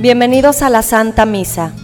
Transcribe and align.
Bienvenidos 0.00 0.62
a 0.62 0.70
la 0.70 0.82
Santa 0.82 1.26
Misa. 1.26 1.74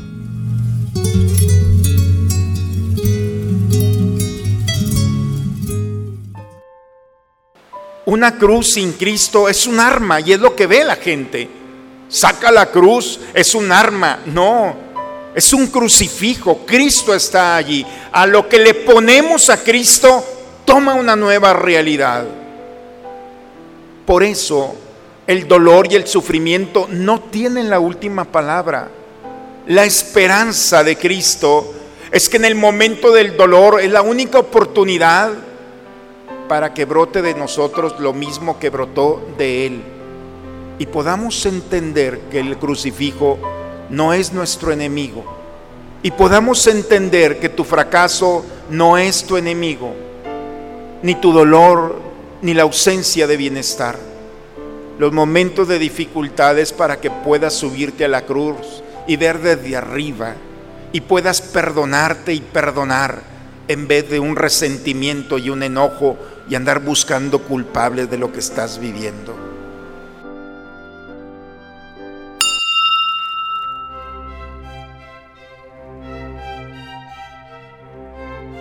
Una 8.07 8.39
cruz 8.39 8.73
sin 8.73 8.93
Cristo 8.95 9.51
es 9.51 9.67
un 9.67 9.79
arma 9.79 10.21
y 10.21 10.33
es 10.33 10.41
lo 10.41 10.57
que 10.57 10.67
ve 10.67 10.83
la 10.83 10.97
gente. 10.97 11.47
Saca 12.09 12.51
la 12.51 12.71
cruz, 12.71 13.21
es 13.35 13.55
un 13.55 13.71
arma. 13.71 14.21
No, 14.25 14.75
es 15.35 15.53
un 15.53 15.67
crucifijo. 15.67 16.61
Cristo 16.65 17.15
está 17.15 17.57
allí. 17.57 17.85
A 18.13 18.27
lo 18.27 18.49
que 18.49 18.59
le 18.59 18.73
ponemos 18.73 19.51
a 19.51 19.63
Cristo, 19.63 20.25
toma 20.65 20.95
una 20.95 21.17
nueva 21.17 21.53
realidad. 21.53 22.25
Por 24.07 24.23
eso 24.23 24.86
el 25.27 25.49
dolor 25.49 25.89
y 25.91 25.97
el 25.97 26.07
sufrimiento 26.07 26.87
no 26.91 27.21
tienen 27.21 27.69
la 27.69 27.81
última 27.81 28.25
palabra. 28.25 28.89
La 29.67 29.85
esperanza 29.85 30.85
de 30.85 30.97
Cristo 30.97 31.75
es 32.13 32.29
que 32.29 32.37
en 32.37 32.45
el 32.45 32.55
momento 32.55 33.11
del 33.11 33.37
dolor 33.37 33.81
es 33.81 33.91
la 33.91 34.03
única 34.03 34.39
oportunidad 34.39 35.33
para 36.49 36.73
que 36.73 36.85
brote 36.85 37.23
de 37.23 37.35
nosotros 37.35 37.99
lo 37.99 38.13
mismo 38.13 38.61
que 38.61 38.71
brotó 38.71 39.27
de 39.37 39.67
Él. 39.67 39.83
Y 40.79 40.87
podamos 40.87 41.45
entender 41.45 42.21
que 42.31 42.39
el 42.39 42.57
crucifijo 42.59 43.39
no 43.91 44.13
es 44.13 44.33
nuestro 44.33 44.71
enemigo. 44.71 45.25
Y 46.05 46.13
podamos 46.13 46.65
entender 46.69 47.41
que 47.41 47.49
tu 47.49 47.65
fracaso 47.65 48.45
no 48.71 48.97
es 48.97 49.25
tu 49.25 49.37
enemigo, 49.37 49.93
ni 51.03 51.17
tu 51.17 51.33
dolor, 51.33 51.99
ni 52.43 52.55
la 52.55 52.63
ausencia 52.63 53.27
de 53.27 53.37
bienestar 53.37 54.06
los 54.99 55.13
momentos 55.13 55.69
de 55.69 55.79
dificultades 55.79 56.73
para 56.73 57.01
que 57.01 57.11
puedas 57.11 57.55
subirte 57.55 58.05
a 58.05 58.09
la 58.09 58.23
cruz 58.23 58.83
y 59.07 59.17
ver 59.17 59.41
desde 59.41 59.77
arriba 59.77 60.35
y 60.93 61.03
puedas 61.03 61.43
perdonarte 61.43 62.33
y 62.33 62.41
perdonar 62.41 63.21
en 63.69 63.89
vez 63.89 64.09
de 64.09 64.21
un 64.21 64.37
resentimiento 64.37 65.39
y 65.39 65.51
un 65.51 65.63
enojo 65.63 66.17
y 66.49 66.55
andar 66.55 66.81
buscando 66.81 67.41
culpables 67.41 68.11
de 68.11 68.19
lo 68.19 68.33
que 68.33 68.39
estás 68.39 68.79
viviendo. 68.79 69.35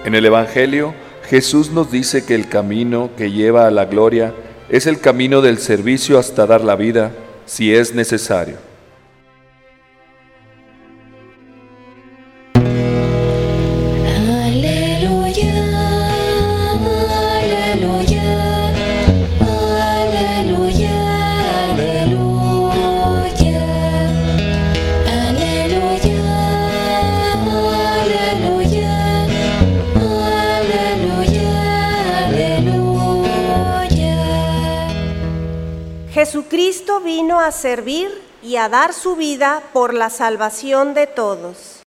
En 0.03 0.13
el 0.13 0.25
Evangelio, 0.25 0.93
Jesús 1.27 1.71
nos 1.71 1.91
dice 1.91 2.25
que 2.25 2.35
el 2.35 2.47
camino 2.47 3.09
que 3.17 3.31
lleva 3.31 3.65
a 3.65 3.71
la 3.71 3.85
gloria 3.85 4.35
es 4.69 4.87
el 4.87 4.99
camino 4.99 5.41
del 5.41 5.59
servicio 5.59 6.17
hasta 6.17 6.45
dar 6.45 6.61
la 6.61 6.75
vida 6.75 7.11
si 7.45 7.73
es 7.73 7.93
necesario. 7.93 8.64
Jesucristo 36.35 36.99
vino 36.99 37.39
a 37.39 37.49
servir 37.53 38.11
y 38.43 38.57
a 38.57 38.67
dar 38.67 38.91
su 38.91 39.15
vida 39.15 39.63
por 39.71 39.93
la 39.93 40.09
salvación 40.09 40.93
de 40.93 41.07
todos. 41.07 41.84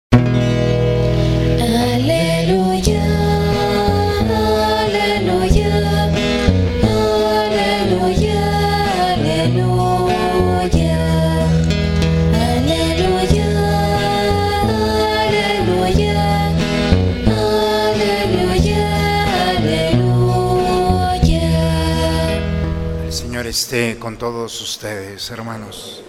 Esté 23.56 23.96
con 23.98 24.18
todos 24.18 24.60
ustedes, 24.60 25.30
hermanos. 25.30 26.02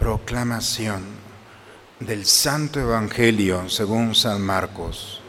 Proclamación 0.00 1.04
del 2.00 2.26
Santo 2.26 2.80
Evangelio 2.80 3.68
según 3.68 4.16
San 4.16 4.42
Marcos. 4.42 5.20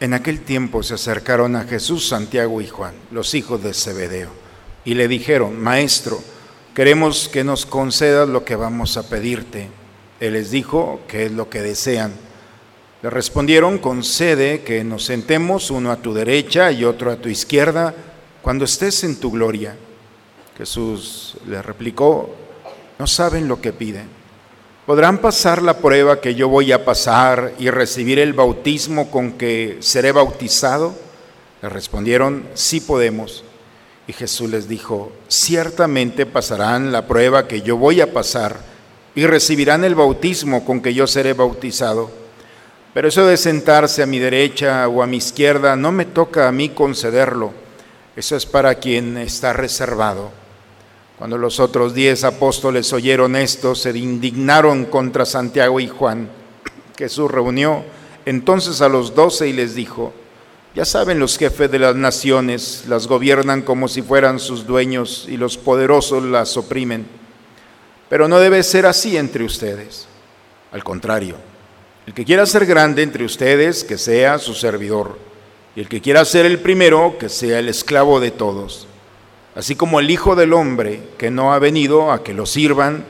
En 0.00 0.14
aquel 0.14 0.40
tiempo 0.40 0.82
se 0.82 0.94
acercaron 0.94 1.56
a 1.56 1.64
Jesús, 1.64 2.08
Santiago 2.08 2.62
y 2.62 2.68
Juan, 2.68 2.94
los 3.10 3.34
hijos 3.34 3.62
de 3.62 3.74
Zebedeo, 3.74 4.30
y 4.86 4.94
le 4.94 5.08
dijeron, 5.08 5.60
Maestro, 5.60 6.18
queremos 6.74 7.28
que 7.28 7.44
nos 7.44 7.66
concedas 7.66 8.30
lo 8.30 8.46
que 8.46 8.56
vamos 8.56 8.96
a 8.96 9.06
pedirte. 9.10 9.68
Él 10.20 10.32
les 10.32 10.50
dijo, 10.50 11.02
¿qué 11.06 11.26
es 11.26 11.32
lo 11.32 11.50
que 11.50 11.60
desean? 11.60 12.14
Le 13.02 13.10
respondieron, 13.10 13.76
concede 13.76 14.62
que 14.62 14.84
nos 14.84 15.04
sentemos 15.04 15.70
uno 15.70 15.92
a 15.92 15.96
tu 15.96 16.14
derecha 16.14 16.72
y 16.72 16.84
otro 16.84 17.10
a 17.10 17.16
tu 17.16 17.28
izquierda 17.28 17.94
cuando 18.42 18.64
estés 18.64 19.04
en 19.04 19.16
tu 19.16 19.30
gloria. 19.30 19.76
Jesús 20.56 21.36
le 21.46 21.62
replicó, 21.62 22.34
no 22.98 23.06
saben 23.06 23.48
lo 23.48 23.60
que 23.60 23.72
piden. 23.72 24.08
¿Podrán 24.86 25.18
pasar 25.18 25.62
la 25.62 25.78
prueba 25.78 26.20
que 26.20 26.34
yo 26.34 26.48
voy 26.48 26.72
a 26.72 26.84
pasar 26.84 27.52
y 27.58 27.70
recibir 27.70 28.18
el 28.18 28.32
bautismo 28.32 29.10
con 29.10 29.32
que 29.32 29.78
seré 29.80 30.12
bautizado? 30.12 30.94
Le 31.62 31.68
respondieron, 31.68 32.44
sí 32.54 32.80
podemos. 32.80 33.44
Y 34.06 34.12
Jesús 34.12 34.50
les 34.50 34.68
dijo, 34.68 35.12
ciertamente 35.28 36.26
pasarán 36.26 36.90
la 36.92 37.06
prueba 37.06 37.46
que 37.46 37.62
yo 37.62 37.76
voy 37.76 38.00
a 38.00 38.12
pasar 38.12 38.56
y 39.14 39.26
recibirán 39.26 39.84
el 39.84 39.94
bautismo 39.94 40.64
con 40.64 40.80
que 40.80 40.94
yo 40.94 41.06
seré 41.06 41.34
bautizado. 41.34 42.10
Pero 42.92 43.06
eso 43.06 43.24
de 43.26 43.36
sentarse 43.36 44.02
a 44.02 44.06
mi 44.06 44.18
derecha 44.18 44.88
o 44.88 45.02
a 45.02 45.06
mi 45.06 45.18
izquierda 45.18 45.76
no 45.76 45.92
me 45.92 46.06
toca 46.06 46.48
a 46.48 46.52
mí 46.52 46.70
concederlo 46.70 47.52
eso 48.16 48.36
es 48.36 48.44
para 48.46 48.74
quien 48.74 49.16
está 49.16 49.52
reservado. 49.52 50.30
Cuando 51.18 51.38
los 51.38 51.60
otros 51.60 51.94
diez 51.94 52.24
apóstoles 52.24 52.92
oyeron 52.92 53.36
esto, 53.36 53.74
se 53.74 53.96
indignaron 53.96 54.86
contra 54.86 55.24
Santiago 55.24 55.78
y 55.78 55.86
Juan. 55.86 56.28
Jesús 56.98 57.30
reunió 57.30 57.84
entonces 58.26 58.80
a 58.80 58.88
los 58.88 59.14
doce 59.14 59.48
y 59.48 59.52
les 59.52 59.74
dijo, 59.74 60.12
ya 60.74 60.84
saben 60.84 61.18
los 61.18 61.36
jefes 61.36 61.70
de 61.70 61.78
las 61.78 61.96
naciones, 61.96 62.84
las 62.88 63.06
gobiernan 63.06 63.62
como 63.62 63.88
si 63.88 64.02
fueran 64.02 64.38
sus 64.38 64.66
dueños 64.66 65.26
y 65.28 65.36
los 65.36 65.56
poderosos 65.56 66.22
las 66.24 66.56
oprimen. 66.56 67.06
Pero 68.08 68.26
no 68.26 68.38
debe 68.38 68.62
ser 68.62 68.86
así 68.86 69.16
entre 69.16 69.44
ustedes. 69.44 70.06
Al 70.72 70.82
contrario, 70.84 71.36
el 72.06 72.14
que 72.14 72.24
quiera 72.24 72.46
ser 72.46 72.66
grande 72.66 73.02
entre 73.02 73.24
ustedes, 73.24 73.84
que 73.84 73.98
sea 73.98 74.38
su 74.38 74.54
servidor 74.54 75.29
y 75.76 75.80
el 75.80 75.88
que 75.88 76.00
quiera 76.00 76.24
ser 76.24 76.46
el 76.46 76.58
primero, 76.58 77.16
que 77.18 77.28
sea 77.28 77.58
el 77.58 77.68
esclavo 77.68 78.20
de 78.20 78.30
todos. 78.30 78.86
Así 79.54 79.76
como 79.76 80.00
el 80.00 80.10
Hijo 80.10 80.34
del 80.34 80.52
Hombre, 80.52 81.00
que 81.18 81.30
no 81.30 81.52
ha 81.52 81.58
venido 81.58 82.10
a 82.10 82.24
que 82.24 82.34
lo 82.34 82.46
sirvan, 82.46 83.04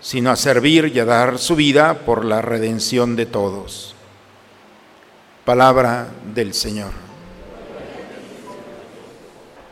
sino 0.00 0.30
a 0.30 0.36
servir 0.36 0.92
y 0.94 1.00
a 1.00 1.04
dar 1.04 1.38
su 1.38 1.56
vida 1.56 2.00
por 2.06 2.24
la 2.24 2.42
redención 2.42 3.16
de 3.16 3.26
todos. 3.26 3.94
Palabra 5.44 6.08
del 6.34 6.54
Señor. 6.54 6.90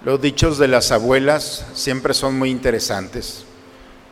Los 0.04 0.20
dichos 0.20 0.58
de 0.58 0.68
las 0.68 0.92
abuelas 0.92 1.66
siempre 1.72 2.12
son 2.12 2.38
muy 2.38 2.50
interesantes. 2.50 3.44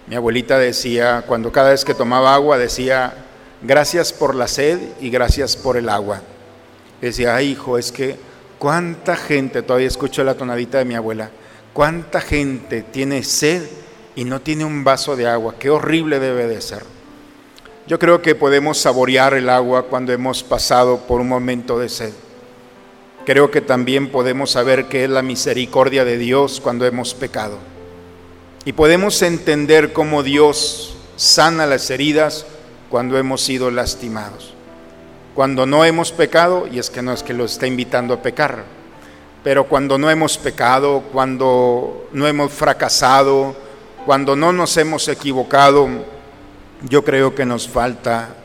Mi 0.06 0.16
abuelita 0.16 0.58
decía, 0.58 1.24
cuando 1.26 1.52
cada 1.52 1.70
vez 1.70 1.84
que 1.84 1.94
tomaba 1.94 2.34
agua, 2.34 2.56
decía, 2.56 3.14
gracias 3.60 4.12
por 4.12 4.34
la 4.34 4.48
sed 4.48 4.78
y 5.00 5.10
gracias 5.10 5.54
por 5.54 5.76
el 5.76 5.88
agua 5.88 6.22
decía, 7.06 7.34
ay 7.34 7.50
hijo, 7.50 7.78
es 7.78 7.90
que 7.90 8.16
cuánta 8.58 9.16
gente, 9.16 9.62
todavía 9.62 9.88
escucho 9.88 10.22
la 10.22 10.34
tonadita 10.34 10.78
de 10.78 10.84
mi 10.84 10.94
abuela, 10.94 11.30
cuánta 11.72 12.20
gente 12.20 12.82
tiene 12.82 13.24
sed 13.24 13.64
y 14.14 14.24
no 14.24 14.40
tiene 14.40 14.64
un 14.64 14.84
vaso 14.84 15.16
de 15.16 15.26
agua, 15.26 15.56
qué 15.58 15.68
horrible 15.68 16.20
debe 16.20 16.46
de 16.46 16.60
ser. 16.60 16.84
Yo 17.88 17.98
creo 17.98 18.22
que 18.22 18.36
podemos 18.36 18.78
saborear 18.78 19.34
el 19.34 19.48
agua 19.48 19.86
cuando 19.86 20.12
hemos 20.12 20.44
pasado 20.44 21.00
por 21.08 21.20
un 21.20 21.28
momento 21.28 21.76
de 21.78 21.88
sed. 21.88 22.12
Creo 23.26 23.50
que 23.50 23.60
también 23.60 24.10
podemos 24.10 24.52
saber 24.52 24.86
qué 24.86 25.04
es 25.04 25.10
la 25.10 25.22
misericordia 25.22 26.04
de 26.04 26.18
Dios 26.18 26.60
cuando 26.60 26.86
hemos 26.86 27.14
pecado. 27.14 27.58
Y 28.64 28.74
podemos 28.74 29.20
entender 29.22 29.92
cómo 29.92 30.22
Dios 30.22 30.94
sana 31.16 31.66
las 31.66 31.90
heridas 31.90 32.46
cuando 32.88 33.18
hemos 33.18 33.40
sido 33.40 33.72
lastimados 33.72 34.51
cuando 35.34 35.66
no 35.66 35.84
hemos 35.84 36.12
pecado, 36.12 36.66
y 36.70 36.78
es 36.78 36.90
que 36.90 37.02
no 37.02 37.12
es 37.12 37.22
que 37.22 37.32
lo 37.32 37.44
está 37.44 37.66
invitando 37.66 38.14
a 38.14 38.22
pecar, 38.22 38.64
pero 39.42 39.64
cuando 39.64 39.98
no 39.98 40.10
hemos 40.10 40.38
pecado, 40.38 41.02
cuando 41.12 42.08
no 42.12 42.26
hemos 42.28 42.52
fracasado, 42.52 43.56
cuando 44.04 44.36
no 44.36 44.52
nos 44.52 44.76
hemos 44.76 45.08
equivocado, 45.08 45.88
yo 46.88 47.04
creo 47.04 47.34
que 47.34 47.46
nos 47.46 47.68
falta 47.68 48.36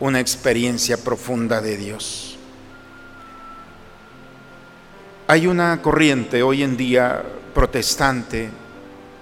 una 0.00 0.20
experiencia 0.20 0.96
profunda 0.96 1.60
de 1.60 1.76
Dios. 1.76 2.36
Hay 5.26 5.46
una 5.46 5.82
corriente 5.82 6.42
hoy 6.42 6.62
en 6.62 6.76
día 6.76 7.22
protestante 7.54 8.48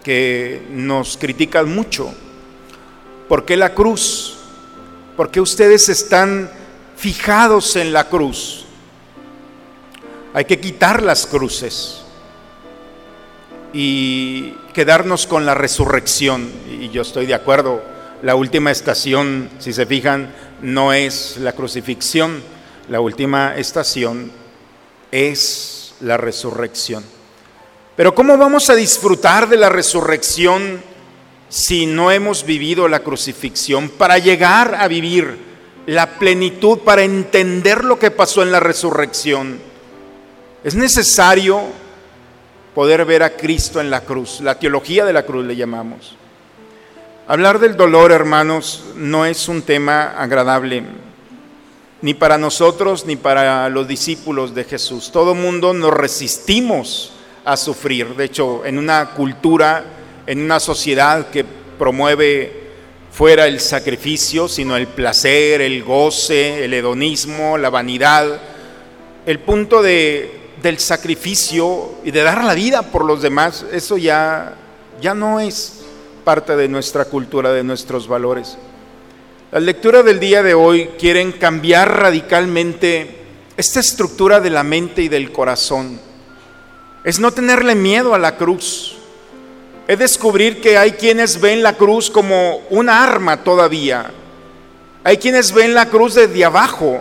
que 0.04 0.64
nos 0.70 1.16
critica 1.16 1.64
mucho. 1.64 2.14
¿Por 3.28 3.44
qué 3.44 3.56
la 3.56 3.74
cruz? 3.74 4.38
¿Por 5.16 5.30
qué 5.30 5.40
ustedes 5.40 5.88
están 5.88 6.48
fijados 6.96 7.76
en 7.76 7.92
la 7.92 8.08
cruz? 8.08 8.64
Hay 10.34 10.44
que 10.44 10.58
quitar 10.58 11.02
las 11.02 11.26
cruces 11.26 12.02
y 13.72 14.52
quedarnos 14.72 15.26
con 15.26 15.46
la 15.46 15.54
resurrección. 15.54 16.50
Y 16.80 16.90
yo 16.90 17.02
estoy 17.02 17.26
de 17.26 17.34
acuerdo, 17.34 17.82
la 18.22 18.34
última 18.34 18.70
estación, 18.70 19.50
si 19.58 19.72
se 19.72 19.86
fijan, 19.86 20.34
no 20.62 20.92
es 20.92 21.36
la 21.38 21.52
crucifixión, 21.52 22.42
la 22.88 23.00
última 23.00 23.56
estación 23.56 24.30
es 25.10 25.94
la 26.00 26.16
resurrección. 26.16 27.04
Pero 27.96 28.14
¿cómo 28.14 28.36
vamos 28.36 28.68
a 28.68 28.74
disfrutar 28.74 29.48
de 29.48 29.56
la 29.56 29.70
resurrección 29.70 30.82
si 31.48 31.86
no 31.86 32.10
hemos 32.10 32.44
vivido 32.44 32.88
la 32.88 33.00
crucifixión? 33.00 33.88
Para 33.88 34.18
llegar 34.18 34.74
a 34.74 34.86
vivir 34.88 35.45
la 35.86 36.18
plenitud, 36.18 36.78
para 36.80 37.02
entender 37.02 37.84
lo 37.84 37.98
que 37.98 38.10
pasó 38.10 38.42
en 38.42 38.50
la 38.50 38.60
resurrección, 38.60 39.58
es 40.64 40.74
necesario 40.74 41.62
poder 42.74 43.04
ver 43.04 43.22
a 43.22 43.30
Cristo 43.30 43.80
en 43.80 43.88
la 43.88 44.00
cruz. 44.00 44.40
La 44.40 44.58
teología 44.58 45.04
de 45.04 45.12
la 45.12 45.24
cruz 45.24 45.46
le 45.46 45.56
llamamos. 45.56 46.16
Hablar 47.28 47.58
del 47.58 47.76
dolor, 47.76 48.12
hermanos, 48.12 48.84
no 48.96 49.26
es 49.26 49.48
un 49.48 49.62
tema 49.62 50.14
agradable, 50.18 50.82
ni 52.02 52.14
para 52.14 52.36
nosotros 52.36 53.06
ni 53.06 53.16
para 53.16 53.68
los 53.68 53.88
discípulos 53.88 54.54
de 54.54 54.64
Jesús. 54.64 55.10
Todo 55.12 55.34
mundo 55.34 55.72
nos 55.72 55.94
resistimos 55.94 57.12
a 57.44 57.56
sufrir. 57.56 58.14
De 58.16 58.24
hecho, 58.24 58.64
en 58.64 58.78
una 58.78 59.10
cultura, 59.10 59.84
en 60.26 60.42
una 60.42 60.60
sociedad 60.60 61.28
que 61.30 61.44
promueve 61.78 62.55
fuera 63.16 63.46
el 63.46 63.60
sacrificio, 63.60 64.46
sino 64.46 64.76
el 64.76 64.88
placer, 64.88 65.62
el 65.62 65.82
goce, 65.82 66.62
el 66.66 66.74
hedonismo, 66.74 67.56
la 67.56 67.70
vanidad, 67.70 68.42
el 69.24 69.38
punto 69.38 69.80
de, 69.80 70.50
del 70.60 70.78
sacrificio 70.78 71.94
y 72.04 72.10
de 72.10 72.22
dar 72.22 72.44
la 72.44 72.52
vida 72.52 72.82
por 72.82 73.06
los 73.06 73.22
demás, 73.22 73.64
eso 73.72 73.96
ya, 73.96 74.56
ya 75.00 75.14
no 75.14 75.40
es 75.40 75.80
parte 76.24 76.56
de 76.56 76.68
nuestra 76.68 77.06
cultura, 77.06 77.52
de 77.52 77.64
nuestros 77.64 78.06
valores. 78.06 78.58
La 79.50 79.60
lectura 79.60 80.02
del 80.02 80.20
día 80.20 80.42
de 80.42 80.52
hoy 80.52 80.90
quieren 80.98 81.32
cambiar 81.32 81.98
radicalmente 81.98 83.16
esta 83.56 83.80
estructura 83.80 84.40
de 84.40 84.50
la 84.50 84.62
mente 84.62 85.00
y 85.00 85.08
del 85.08 85.32
corazón. 85.32 85.98
Es 87.02 87.18
no 87.18 87.30
tenerle 87.30 87.76
miedo 87.76 88.14
a 88.14 88.18
la 88.18 88.36
cruz. 88.36 88.95
Es 89.86 89.98
descubrir 89.98 90.60
que 90.60 90.76
hay 90.76 90.92
quienes 90.92 91.40
ven 91.40 91.62
la 91.62 91.74
cruz 91.74 92.10
como 92.10 92.62
una 92.70 93.04
arma 93.04 93.44
todavía. 93.44 94.10
Hay 95.04 95.18
quienes 95.18 95.52
ven 95.52 95.74
la 95.74 95.88
cruz 95.88 96.14
desde 96.14 96.44
abajo. 96.44 97.00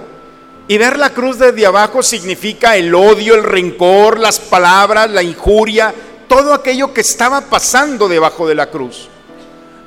Y 0.68 0.78
ver 0.78 0.98
la 0.98 1.10
cruz 1.10 1.40
desde 1.40 1.66
abajo 1.66 2.04
significa 2.04 2.76
el 2.76 2.94
odio, 2.94 3.36
el 3.36 3.44
rencor, 3.44 4.20
las 4.20 4.40
palabras, 4.40 5.10
la 5.10 5.24
injuria, 5.24 5.94
todo 6.28 6.54
aquello 6.54 6.94
que 6.94 7.02
estaba 7.02 7.42
pasando 7.42 8.08
debajo 8.08 8.48
de 8.48 8.56
la 8.56 8.70
cruz. 8.70 9.10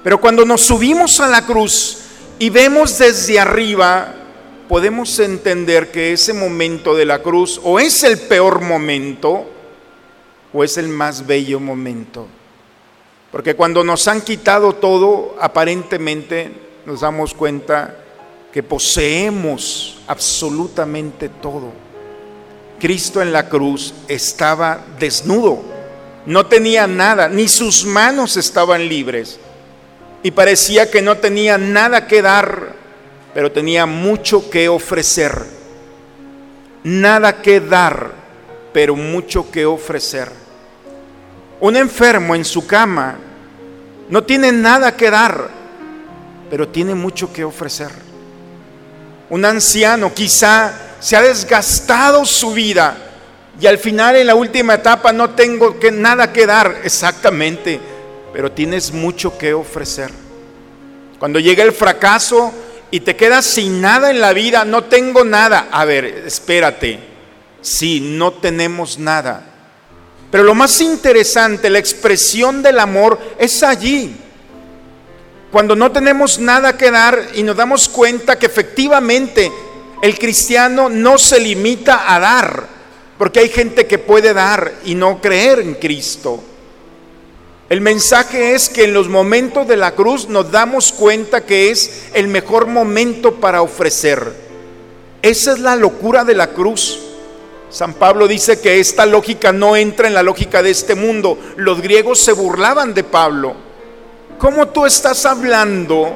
Pero 0.02 0.20
cuando 0.20 0.44
nos 0.44 0.62
subimos 0.62 1.20
a 1.20 1.28
la 1.28 1.44
cruz 1.44 1.98
y 2.38 2.50
vemos 2.50 2.98
desde 2.98 3.38
arriba, 3.38 4.14
podemos 4.68 5.18
entender 5.18 5.90
que 5.90 6.12
ese 6.12 6.32
momento 6.32 6.94
de 6.94 7.06
la 7.06 7.20
cruz 7.20 7.60
o 7.62 7.80
es 7.80 8.02
el 8.04 8.18
peor 8.18 8.60
momento 8.60 9.46
o 10.52 10.64
es 10.64 10.76
el 10.78 10.88
más 10.88 11.26
bello 11.26 11.58
momento. 11.60 12.26
Porque 13.38 13.54
cuando 13.54 13.84
nos 13.84 14.08
han 14.08 14.22
quitado 14.22 14.72
todo, 14.72 15.36
aparentemente 15.40 16.50
nos 16.84 17.02
damos 17.02 17.34
cuenta 17.34 17.94
que 18.52 18.64
poseemos 18.64 20.00
absolutamente 20.08 21.28
todo. 21.28 21.70
Cristo 22.80 23.22
en 23.22 23.32
la 23.32 23.48
cruz 23.48 23.94
estaba 24.08 24.84
desnudo, 24.98 25.62
no 26.26 26.46
tenía 26.46 26.88
nada, 26.88 27.28
ni 27.28 27.46
sus 27.46 27.86
manos 27.86 28.36
estaban 28.36 28.88
libres 28.88 29.38
y 30.24 30.32
parecía 30.32 30.90
que 30.90 31.00
no 31.00 31.18
tenía 31.18 31.58
nada 31.58 32.08
que 32.08 32.22
dar, 32.22 32.74
pero 33.34 33.52
tenía 33.52 33.86
mucho 33.86 34.50
que 34.50 34.68
ofrecer. 34.68 35.44
Nada 36.82 37.40
que 37.40 37.60
dar, 37.60 38.10
pero 38.72 38.96
mucho 38.96 39.48
que 39.48 39.64
ofrecer. 39.64 40.28
Un 41.60 41.76
enfermo 41.76 42.34
en 42.34 42.44
su 42.44 42.66
cama 42.66 43.20
no 44.10 44.24
tiene 44.24 44.52
nada 44.52 44.96
que 44.96 45.10
dar, 45.10 45.48
pero 46.50 46.68
tiene 46.68 46.94
mucho 46.94 47.32
que 47.32 47.44
ofrecer. 47.44 47.90
Un 49.30 49.44
anciano 49.44 50.12
quizá 50.14 50.72
se 51.00 51.16
ha 51.16 51.22
desgastado 51.22 52.24
su 52.24 52.52
vida 52.52 52.96
y 53.60 53.66
al 53.66 53.78
final 53.78 54.16
en 54.16 54.26
la 54.26 54.34
última 54.34 54.74
etapa 54.74 55.12
no 55.12 55.30
tengo 55.30 55.78
que, 55.78 55.90
nada 55.90 56.32
que 56.32 56.46
dar 56.46 56.80
exactamente 56.84 57.80
pero 58.32 58.52
tienes 58.52 58.92
mucho 58.92 59.36
que 59.36 59.54
ofrecer. 59.54 60.10
Cuando 61.18 61.40
llega 61.40 61.64
el 61.64 61.72
fracaso 61.72 62.52
y 62.90 63.00
te 63.00 63.16
quedas 63.16 63.44
sin 63.44 63.80
nada 63.80 64.10
en 64.10 64.20
la 64.20 64.32
vida, 64.32 64.64
no 64.64 64.84
tengo 64.84 65.24
nada. 65.24 65.68
A 65.70 65.84
ver, 65.84 66.04
espérate. 66.04 67.00
Sí, 67.60 68.00
no 68.00 68.32
tenemos 68.34 68.98
nada. 68.98 69.42
Pero 70.30 70.44
lo 70.44 70.54
más 70.54 70.80
interesante, 70.80 71.70
la 71.70 71.78
expresión 71.78 72.62
del 72.62 72.78
amor 72.78 73.18
es 73.38 73.62
allí. 73.62 74.14
Cuando 75.50 75.74
no 75.74 75.90
tenemos 75.90 76.38
nada 76.38 76.76
que 76.76 76.90
dar 76.90 77.28
y 77.34 77.42
nos 77.42 77.56
damos 77.56 77.88
cuenta 77.88 78.38
que 78.38 78.46
efectivamente 78.46 79.50
el 80.02 80.18
cristiano 80.18 80.90
no 80.90 81.16
se 81.16 81.40
limita 81.40 82.14
a 82.14 82.20
dar, 82.20 82.66
porque 83.16 83.40
hay 83.40 83.48
gente 83.48 83.86
que 83.86 83.98
puede 83.98 84.34
dar 84.34 84.74
y 84.84 84.94
no 84.94 85.20
creer 85.20 85.60
en 85.60 85.74
Cristo. 85.74 86.42
El 87.70 87.80
mensaje 87.80 88.54
es 88.54 88.68
que 88.68 88.84
en 88.84 88.94
los 88.94 89.08
momentos 89.08 89.66
de 89.66 89.76
la 89.76 89.94
cruz 89.94 90.28
nos 90.28 90.50
damos 90.50 90.92
cuenta 90.92 91.44
que 91.44 91.70
es 91.70 92.04
el 92.14 92.28
mejor 92.28 92.66
momento 92.66 93.36
para 93.36 93.62
ofrecer. 93.62 94.32
Esa 95.20 95.52
es 95.52 95.58
la 95.58 95.76
locura 95.76 96.24
de 96.24 96.34
la 96.34 96.48
cruz. 96.48 97.07
San 97.70 97.94
Pablo 97.94 98.26
dice 98.26 98.60
que 98.60 98.80
esta 98.80 99.04
lógica 99.04 99.52
no 99.52 99.76
entra 99.76 100.08
en 100.08 100.14
la 100.14 100.22
lógica 100.22 100.62
de 100.62 100.70
este 100.70 100.94
mundo. 100.94 101.38
Los 101.56 101.82
griegos 101.82 102.18
se 102.18 102.32
burlaban 102.32 102.94
de 102.94 103.04
Pablo. 103.04 103.54
¿Cómo 104.38 104.68
tú 104.68 104.86
estás 104.86 105.26
hablando 105.26 106.14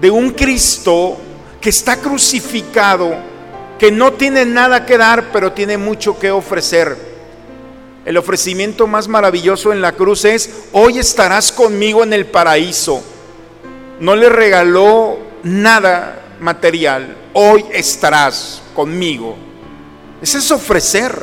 de 0.00 0.10
un 0.10 0.30
Cristo 0.30 1.18
que 1.60 1.68
está 1.68 1.96
crucificado, 1.96 3.14
que 3.78 3.92
no 3.92 4.12
tiene 4.12 4.46
nada 4.46 4.86
que 4.86 4.96
dar, 4.96 5.30
pero 5.32 5.52
tiene 5.52 5.76
mucho 5.76 6.18
que 6.18 6.30
ofrecer? 6.30 6.96
El 8.06 8.16
ofrecimiento 8.16 8.86
más 8.86 9.06
maravilloso 9.06 9.70
en 9.72 9.82
la 9.82 9.92
cruz 9.92 10.24
es, 10.24 10.48
hoy 10.72 10.98
estarás 10.98 11.52
conmigo 11.52 12.02
en 12.04 12.14
el 12.14 12.24
paraíso. 12.24 13.02
No 14.00 14.16
le 14.16 14.30
regaló 14.30 15.18
nada 15.42 16.22
material, 16.40 17.16
hoy 17.34 17.66
estarás 17.70 18.62
conmigo. 18.74 19.47
Ese 20.20 20.38
es 20.38 20.50
ofrecer. 20.50 21.22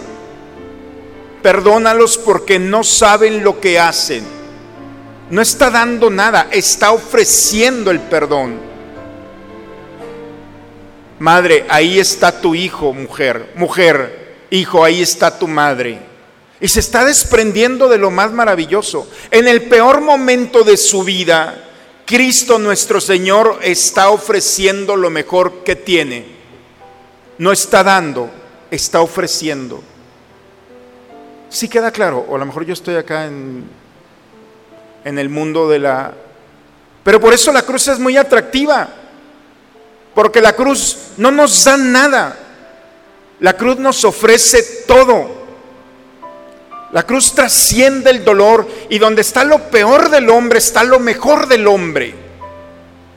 Perdónalos 1.41 2.17
porque 2.17 2.57
no 2.59 2.83
saben 2.83 3.43
lo 3.43 3.59
que 3.59 3.79
hacen. 3.79 4.23
No 5.29 5.41
está 5.41 5.69
dando 5.69 6.09
nada, 6.09 6.47
está 6.51 6.91
ofreciendo 6.91 7.91
el 7.91 7.99
perdón. 7.99 8.59
Madre, 11.19 11.65
ahí 11.69 11.99
está 11.99 12.41
tu 12.41 12.55
hijo, 12.55 12.93
mujer. 12.93 13.51
Mujer, 13.55 14.35
hijo, 14.49 14.83
ahí 14.83 15.01
está 15.01 15.37
tu 15.37 15.47
madre. 15.47 15.99
Y 16.59 16.67
se 16.67 16.79
está 16.79 17.05
desprendiendo 17.05 17.89
de 17.89 17.97
lo 17.97 18.11
más 18.11 18.31
maravilloso. 18.31 19.09
En 19.31 19.47
el 19.47 19.63
peor 19.63 20.01
momento 20.01 20.63
de 20.63 20.77
su 20.77 21.03
vida, 21.03 21.63
Cristo 22.05 22.59
nuestro 22.59 23.01
Señor 23.01 23.59
está 23.61 24.09
ofreciendo 24.09 24.95
lo 24.95 25.09
mejor 25.09 25.63
que 25.63 25.75
tiene. 25.75 26.25
No 27.37 27.51
está 27.51 27.83
dando, 27.83 28.29
está 28.75 29.01
ofreciendo. 29.01 29.81
Sí 31.49 31.69
queda 31.69 31.91
claro, 31.91 32.25
o 32.27 32.35
a 32.35 32.39
lo 32.39 32.45
mejor 32.45 32.65
yo 32.65 32.73
estoy 32.73 32.95
acá 32.95 33.25
en, 33.25 33.63
en 35.03 35.19
el 35.19 35.29
mundo 35.29 35.69
de 35.69 35.79
la... 35.79 36.13
Pero 37.03 37.19
por 37.19 37.33
eso 37.33 37.51
la 37.51 37.61
cruz 37.61 37.87
es 37.87 37.99
muy 37.99 38.17
atractiva, 38.17 38.89
porque 40.13 40.41
la 40.41 40.53
cruz 40.53 40.97
no 41.17 41.31
nos 41.31 41.63
da 41.63 41.77
nada, 41.77 42.37
la 43.39 43.53
cruz 43.53 43.77
nos 43.77 44.03
ofrece 44.03 44.83
todo. 44.87 45.45
La 46.91 47.03
cruz 47.03 47.33
trasciende 47.33 48.09
el 48.09 48.23
dolor 48.23 48.67
y 48.89 48.99
donde 48.99 49.21
está 49.21 49.43
lo 49.43 49.69
peor 49.69 50.09
del 50.09 50.29
hombre 50.29 50.59
está 50.59 50.83
lo 50.83 50.99
mejor 50.99 51.47
del 51.47 51.67
hombre. 51.67 52.15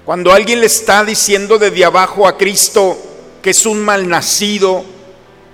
Cuando 0.04 0.32
alguien 0.32 0.60
le 0.60 0.66
está 0.66 1.04
diciendo 1.04 1.58
desde 1.58 1.84
abajo 1.84 2.26
a 2.26 2.36
Cristo 2.36 2.98
que 3.40 3.50
es 3.50 3.66
un 3.66 3.80
malnacido, 3.84 4.84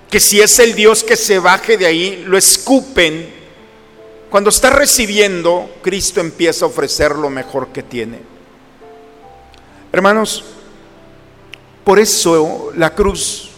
que 0.09 0.19
si 0.19 0.39
es 0.41 0.59
el 0.59 0.75
Dios 0.75 1.03
que 1.03 1.15
se 1.15 1.39
baje 1.39 1.77
de 1.77 1.85
ahí, 1.85 2.23
lo 2.25 2.37
escupen. 2.37 3.33
Cuando 4.29 4.49
está 4.49 4.69
recibiendo, 4.69 5.69
Cristo 5.81 6.19
empieza 6.19 6.65
a 6.65 6.67
ofrecer 6.67 7.11
lo 7.15 7.29
mejor 7.29 7.69
que 7.69 7.83
tiene. 7.83 8.19
Hermanos, 9.91 10.43
por 11.83 11.99
eso 11.99 12.71
la 12.75 12.93
cruz 12.93 13.49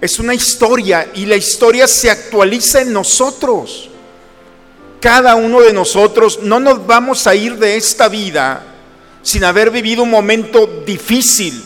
es 0.00 0.18
una 0.18 0.34
historia 0.34 1.10
y 1.14 1.26
la 1.26 1.36
historia 1.36 1.86
se 1.86 2.10
actualiza 2.10 2.80
en 2.80 2.92
nosotros. 2.92 3.90
Cada 5.00 5.34
uno 5.34 5.60
de 5.60 5.72
nosotros 5.72 6.40
no 6.42 6.60
nos 6.60 6.86
vamos 6.86 7.26
a 7.26 7.34
ir 7.34 7.58
de 7.58 7.76
esta 7.76 8.08
vida 8.08 8.64
sin 9.22 9.44
haber 9.44 9.70
vivido 9.70 10.02
un 10.02 10.10
momento 10.10 10.66
difícil. 10.86 11.62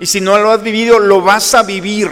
Y 0.00 0.06
si 0.06 0.20
no 0.20 0.38
lo 0.38 0.50
has 0.50 0.62
vivido, 0.62 0.98
lo 0.98 1.22
vas 1.22 1.54
a 1.54 1.62
vivir. 1.62 2.10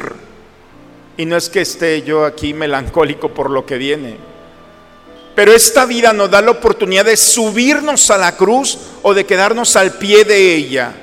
Y 1.16 1.26
no 1.26 1.36
es 1.36 1.48
que 1.48 1.60
esté 1.60 2.02
yo 2.02 2.24
aquí 2.24 2.54
melancólico 2.54 3.28
por 3.28 3.50
lo 3.50 3.64
que 3.64 3.78
viene. 3.78 4.16
Pero 5.34 5.52
esta 5.52 5.84
vida 5.84 6.12
nos 6.12 6.30
da 6.30 6.40
la 6.40 6.52
oportunidad 6.52 7.04
de 7.04 7.16
subirnos 7.16 8.10
a 8.10 8.18
la 8.18 8.36
cruz 8.36 8.78
o 9.02 9.14
de 9.14 9.24
quedarnos 9.26 9.76
al 9.76 9.94
pie 9.98 10.24
de 10.24 10.54
ella 10.54 10.94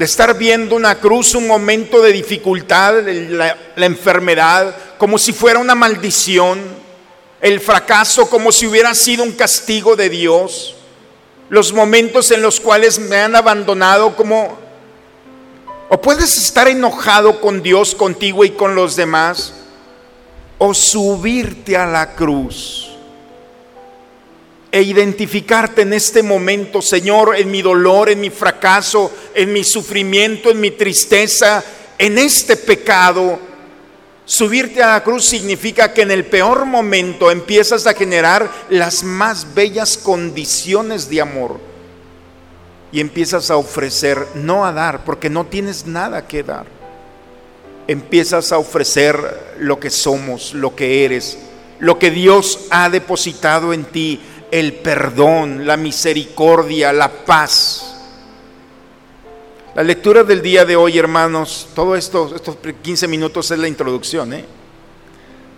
de 0.00 0.06
estar 0.06 0.38
viendo 0.38 0.76
una 0.76 0.94
cruz, 0.94 1.34
un 1.34 1.46
momento 1.46 2.00
de 2.00 2.10
dificultad, 2.10 3.02
la, 3.06 3.54
la, 3.76 3.84
enfermedad, 3.84 4.74
como 4.96 5.18
si 5.18 5.30
fuera 5.30 5.58
una 5.58 5.74
maldición, 5.74 6.58
el 7.38 7.60
fracaso 7.60 8.26
como 8.30 8.50
si 8.50 8.66
hubiera 8.66 8.94
sido 8.94 9.22
un 9.22 9.32
castigo 9.32 9.96
de 9.96 10.08
Dios, 10.08 10.74
los 11.50 11.74
momentos 11.74 12.30
en 12.30 12.40
los 12.40 12.60
cuales 12.60 12.98
me 12.98 13.18
han 13.18 13.36
abandonado 13.36 14.16
como... 14.16 14.69
O 15.92 16.00
puedes 16.00 16.38
estar 16.38 16.68
enojado 16.68 17.40
con 17.40 17.64
Dios, 17.64 17.96
contigo 17.96 18.44
y 18.44 18.50
con 18.50 18.76
los 18.76 18.94
demás, 18.94 19.52
o 20.56 20.72
subirte 20.72 21.76
a 21.76 21.84
la 21.84 22.14
cruz 22.14 22.92
e 24.70 24.82
identificarte 24.82 25.82
en 25.82 25.92
este 25.92 26.22
momento, 26.22 26.80
Señor, 26.80 27.34
en 27.36 27.50
mi 27.50 27.60
dolor, 27.60 28.08
en 28.08 28.20
mi 28.20 28.30
fracaso, 28.30 29.10
en 29.34 29.52
mi 29.52 29.64
sufrimiento, 29.64 30.50
en 30.50 30.60
mi 30.60 30.70
tristeza, 30.70 31.64
en 31.98 32.18
este 32.18 32.56
pecado. 32.56 33.40
Subirte 34.24 34.84
a 34.84 34.92
la 34.92 35.02
cruz 35.02 35.24
significa 35.24 35.92
que 35.92 36.02
en 36.02 36.12
el 36.12 36.24
peor 36.24 36.66
momento 36.66 37.32
empiezas 37.32 37.88
a 37.88 37.94
generar 37.94 38.48
las 38.68 39.02
más 39.02 39.54
bellas 39.54 39.98
condiciones 39.98 41.10
de 41.10 41.20
amor 41.20 41.69
y 42.92 43.00
empiezas 43.00 43.50
a 43.50 43.56
ofrecer, 43.56 44.26
no 44.34 44.64
a 44.64 44.72
dar, 44.72 45.04
porque 45.04 45.30
no 45.30 45.46
tienes 45.46 45.86
nada 45.86 46.26
que 46.26 46.42
dar. 46.42 46.66
Empiezas 47.86 48.52
a 48.52 48.58
ofrecer 48.58 49.56
lo 49.58 49.78
que 49.78 49.90
somos, 49.90 50.54
lo 50.54 50.74
que 50.74 51.04
eres, 51.04 51.38
lo 51.78 51.98
que 51.98 52.10
Dios 52.10 52.66
ha 52.70 52.88
depositado 52.88 53.72
en 53.72 53.84
ti, 53.84 54.20
el 54.50 54.74
perdón, 54.74 55.66
la 55.66 55.76
misericordia, 55.76 56.92
la 56.92 57.08
paz. 57.08 57.96
La 59.74 59.84
lectura 59.84 60.24
del 60.24 60.42
día 60.42 60.64
de 60.64 60.74
hoy, 60.74 60.98
hermanos, 60.98 61.68
todo 61.74 61.94
esto, 61.94 62.34
estos 62.34 62.56
15 62.82 63.06
minutos 63.06 63.50
es 63.50 63.58
la 63.58 63.68
introducción, 63.68 64.32
¿eh? 64.32 64.44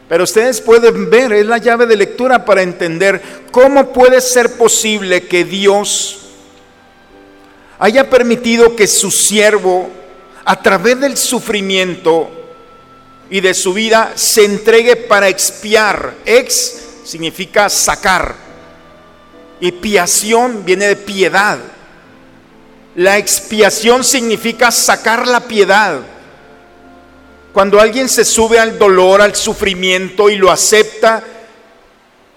Pero 0.09 0.25
ustedes 0.25 0.61
pueden 0.61 1.09
ver, 1.09 1.33
es 1.33 1.47
la 1.47 1.57
llave 1.57 1.87
de 1.87 1.97
lectura 1.97 2.45
para 2.45 2.61
entender 2.61 3.23
cómo 3.51 3.95
puede 3.95 4.21
ser 4.21 4.59
posible 4.59 5.27
que 5.27 5.45
Dios 5.45 6.22
haya 7.83 8.09
permitido 8.09 8.77
que 8.77 8.87
su 8.87 9.11
siervo, 9.11 9.91
a 10.45 10.63
través 10.63 11.01
del 11.01 11.17
sufrimiento 11.17 12.31
y 13.29 13.41
de 13.41 13.55
su 13.55 13.75
vida, 13.75 14.13
se 14.15 14.45
entregue 14.45 14.95
para 14.95 15.29
expiar. 15.29 16.15
Ex 16.25 16.77
significa 17.03 17.69
sacar, 17.69 18.37
Expiación 19.61 20.65
viene 20.65 20.87
de 20.87 20.95
piedad. 20.95 21.59
La 22.95 23.19
expiación 23.19 24.05
significa 24.05 24.71
sacar 24.71 25.27
la 25.27 25.41
piedad. 25.41 26.03
Cuando 27.53 27.81
alguien 27.81 28.09
se 28.09 28.25
sube 28.25 28.61
al 28.61 28.79
dolor, 28.79 29.21
al 29.21 29.35
sufrimiento 29.35 30.31
y 30.31 30.37
lo 30.37 30.53
acepta, 30.53 31.25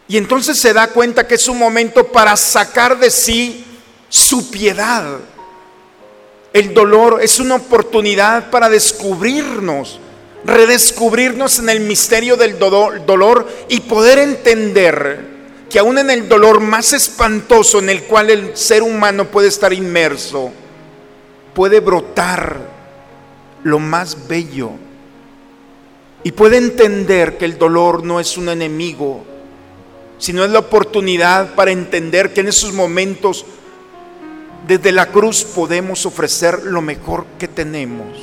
y 0.08 0.18
entonces 0.18 0.58
se 0.58 0.74
da 0.74 0.88
cuenta 0.88 1.28
que 1.28 1.36
es 1.36 1.48
un 1.48 1.60
momento 1.60 2.12
para 2.12 2.36
sacar 2.36 2.98
de 2.98 3.12
sí 3.12 3.64
su 4.10 4.50
piedad. 4.50 5.20
El 6.56 6.74
dolor 6.74 7.20
es 7.22 7.42
una 7.42 7.56
oportunidad 7.56 8.50
para 8.50 8.70
descubrirnos, 8.70 10.00
redescubrirnos 10.46 11.60
en 11.60 11.68
el 11.68 11.82
misterio 11.82 12.38
del 12.38 12.58
dolor, 12.58 13.46
y 13.68 13.82
poder 13.82 14.20
entender 14.20 15.20
que 15.70 15.80
aún 15.80 15.98
en 15.98 16.10
el 16.10 16.30
dolor 16.30 16.62
más 16.62 16.94
espantoso 16.94 17.80
en 17.80 17.90
el 17.90 18.04
cual 18.04 18.30
el 18.30 18.56
ser 18.56 18.84
humano 18.84 19.26
puede 19.26 19.50
estar 19.50 19.74
inmerso, 19.74 20.54
puede 21.54 21.82
brotar 21.82 22.62
lo 23.66 23.80
más 23.80 24.26
bello 24.26 24.72
y 26.24 26.32
puede 26.32 26.56
entender 26.56 27.38
que 27.38 27.44
el 27.44 27.58
dolor 27.58 28.06
no 28.06 28.18
es 28.18 28.38
un 28.38 28.48
enemigo, 28.48 29.26
sino 30.20 30.46
es 30.46 30.52
la 30.52 30.60
oportunidad 30.60 31.54
para 31.54 31.72
entender 31.72 32.32
que 32.32 32.40
en 32.40 32.48
esos 32.48 32.72
momentos 32.72 33.46
desde 34.68 34.92
la 34.92 35.08
cruz 35.08 35.44
podemos 35.44 36.06
ofrecer 36.06 36.64
lo 36.64 36.82
mejor 36.82 37.26
que 37.38 37.48
tenemos. 37.48 38.18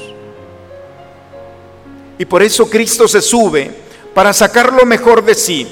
Y 2.19 2.25
por 2.25 2.43
eso 2.43 2.69
Cristo 2.69 3.09
se 3.09 3.21
sube 3.21 3.71
para 4.15 4.33
sacar 4.33 4.73
lo 4.73 4.85
mejor 4.85 5.25
de 5.25 5.35
sí 5.35 5.69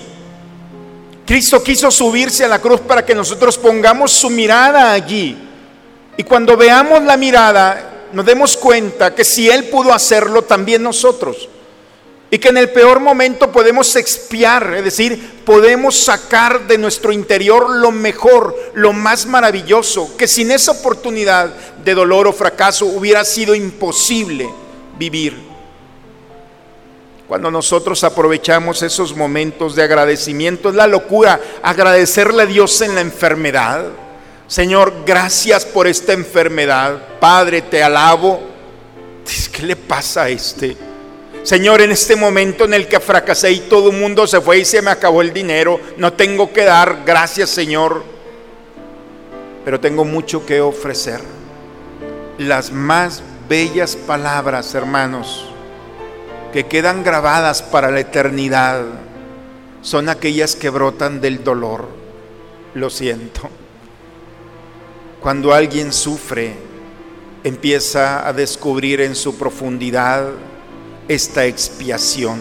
Cristo 1.31 1.63
quiso 1.63 1.93
subirse 1.93 2.45
a 2.45 2.49
la 2.49 2.59
cruz 2.59 2.81
para 2.81 3.07
que 3.07 3.15
nosotros 3.15 3.57
pongamos 3.57 4.11
su 4.11 4.29
mirada 4.31 4.91
allí. 4.91 5.39
Y 6.17 6.25
cuando 6.25 6.57
veamos 6.57 7.05
la 7.05 7.17
mirada, 7.17 8.09
nos 8.13 8.27
demos 8.27 8.57
cuenta 8.57 9.15
que 9.15 9.25
si 9.25 9.49
Él 9.49 9.69
pudo 9.69 9.93
hacerlo, 9.93 10.43
también 10.43 10.83
nosotros. 10.83 11.49
Y 12.33 12.39
que 12.39 12.49
en 12.49 12.59
el 12.59 12.71
peor 12.71 13.01
momento 13.01 13.51
podemos 13.51 13.97
expiar, 13.97 14.75
es 14.77 14.85
decir, 14.85 15.43
podemos 15.45 15.99
sacar 15.99 16.67
de 16.69 16.79
nuestro 16.79 17.13
interior 17.13 17.69
lo 17.69 17.91
mejor, 17.91 18.57
lo 18.75 18.93
más 18.93 19.27
maravilloso, 19.27 20.17
que 20.17 20.29
sin 20.29 20.53
esa 20.53 20.71
oportunidad 20.71 21.53
de 21.85 21.93
dolor 21.95 22.29
o 22.29 22.33
fracaso 22.33 22.87
hubiera 22.87 23.25
sido 23.25 23.55
imposible 23.57 24.49
vivir. 24.97 25.51
Cuando 27.27 27.51
nosotros 27.51 28.03
aprovechamos 28.05 28.83
esos 28.83 29.17
momentos 29.17 29.75
de 29.75 29.83
agradecimiento, 29.83 30.69
es 30.69 30.75
la 30.75 30.87
locura 30.87 31.41
agradecerle 31.63 32.43
a 32.43 32.47
Dios 32.47 32.81
en 32.81 32.95
la 32.95 33.01
enfermedad. 33.01 33.85
Señor, 34.47 34.93
gracias 35.07 35.65
por 35.65 35.87
esta 35.87 36.13
enfermedad. 36.13 37.01
Padre, 37.21 37.63
te 37.63 37.83
alabo. 37.83 38.41
¿Qué 39.53 39.63
le 39.63 39.77
pasa 39.77 40.23
a 40.23 40.29
este? 40.29 40.77
Señor, 41.43 41.81
en 41.81 41.91
este 41.91 42.17
momento 42.17 42.65
en 42.67 42.75
el 42.75 42.87
que 42.87 43.01
fracasé 43.01 43.51
y 43.53 43.61
todo 43.61 43.91
el 43.91 43.97
mundo 43.97 44.27
se 44.27 44.41
fue 44.41 44.59
y 44.59 44.65
se 44.65 44.83
me 44.83 44.91
acabó 44.91 45.23
el 45.23 45.33
dinero, 45.33 45.81
no 45.97 46.13
tengo 46.13 46.53
que 46.53 46.65
dar, 46.65 47.03
gracias 47.07 47.49
Señor, 47.49 48.05
pero 49.65 49.81
tengo 49.81 50.05
mucho 50.05 50.45
que 50.45 50.61
ofrecer. 50.61 51.21
Las 52.37 52.71
más 52.71 53.23
bellas 53.49 53.97
palabras, 53.97 54.75
hermanos, 54.75 55.47
que 56.53 56.67
quedan 56.67 57.03
grabadas 57.03 57.63
para 57.63 57.91
la 57.91 58.01
eternidad 58.01 58.85
son 59.81 60.11
aquellas 60.11 60.57
que 60.57 60.69
brotan 60.69 61.23
del 61.23 61.43
dolor. 61.43 61.89
Lo 62.75 62.91
siento. 62.91 63.49
Cuando 65.21 65.55
alguien 65.55 65.93
sufre, 65.93 66.55
empieza 67.45 68.27
a 68.27 68.33
descubrir 68.33 69.01
en 69.01 69.15
su 69.15 69.37
profundidad 69.37 70.29
esta 71.11 71.45
expiación, 71.45 72.41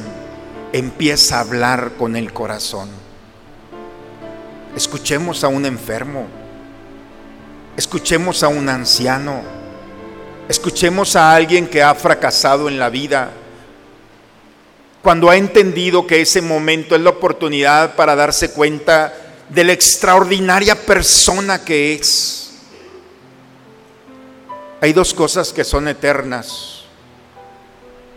empieza 0.71 1.37
a 1.37 1.39
hablar 1.39 1.93
con 1.97 2.15
el 2.15 2.31
corazón. 2.31 2.87
Escuchemos 4.75 5.43
a 5.43 5.47
un 5.47 5.65
enfermo, 5.65 6.27
escuchemos 7.75 8.43
a 8.43 8.47
un 8.47 8.69
anciano, 8.69 9.41
escuchemos 10.47 11.15
a 11.15 11.33
alguien 11.33 11.65
que 11.65 11.81
ha 11.81 11.95
fracasado 11.95 12.69
en 12.69 12.77
la 12.77 12.89
vida. 12.89 13.31
Cuando 15.01 15.31
ha 15.31 15.35
entendido 15.35 16.05
que 16.05 16.21
ese 16.21 16.39
momento 16.39 16.95
es 16.95 17.01
la 17.01 17.09
oportunidad 17.09 17.95
para 17.95 18.15
darse 18.15 18.51
cuenta 18.51 19.11
de 19.49 19.63
la 19.63 19.73
extraordinaria 19.73 20.75
persona 20.75 21.65
que 21.65 21.95
es. 21.95 22.51
Hay 24.79 24.93
dos 24.93 25.11
cosas 25.11 25.51
que 25.51 25.63
son 25.63 25.87
eternas, 25.87 26.78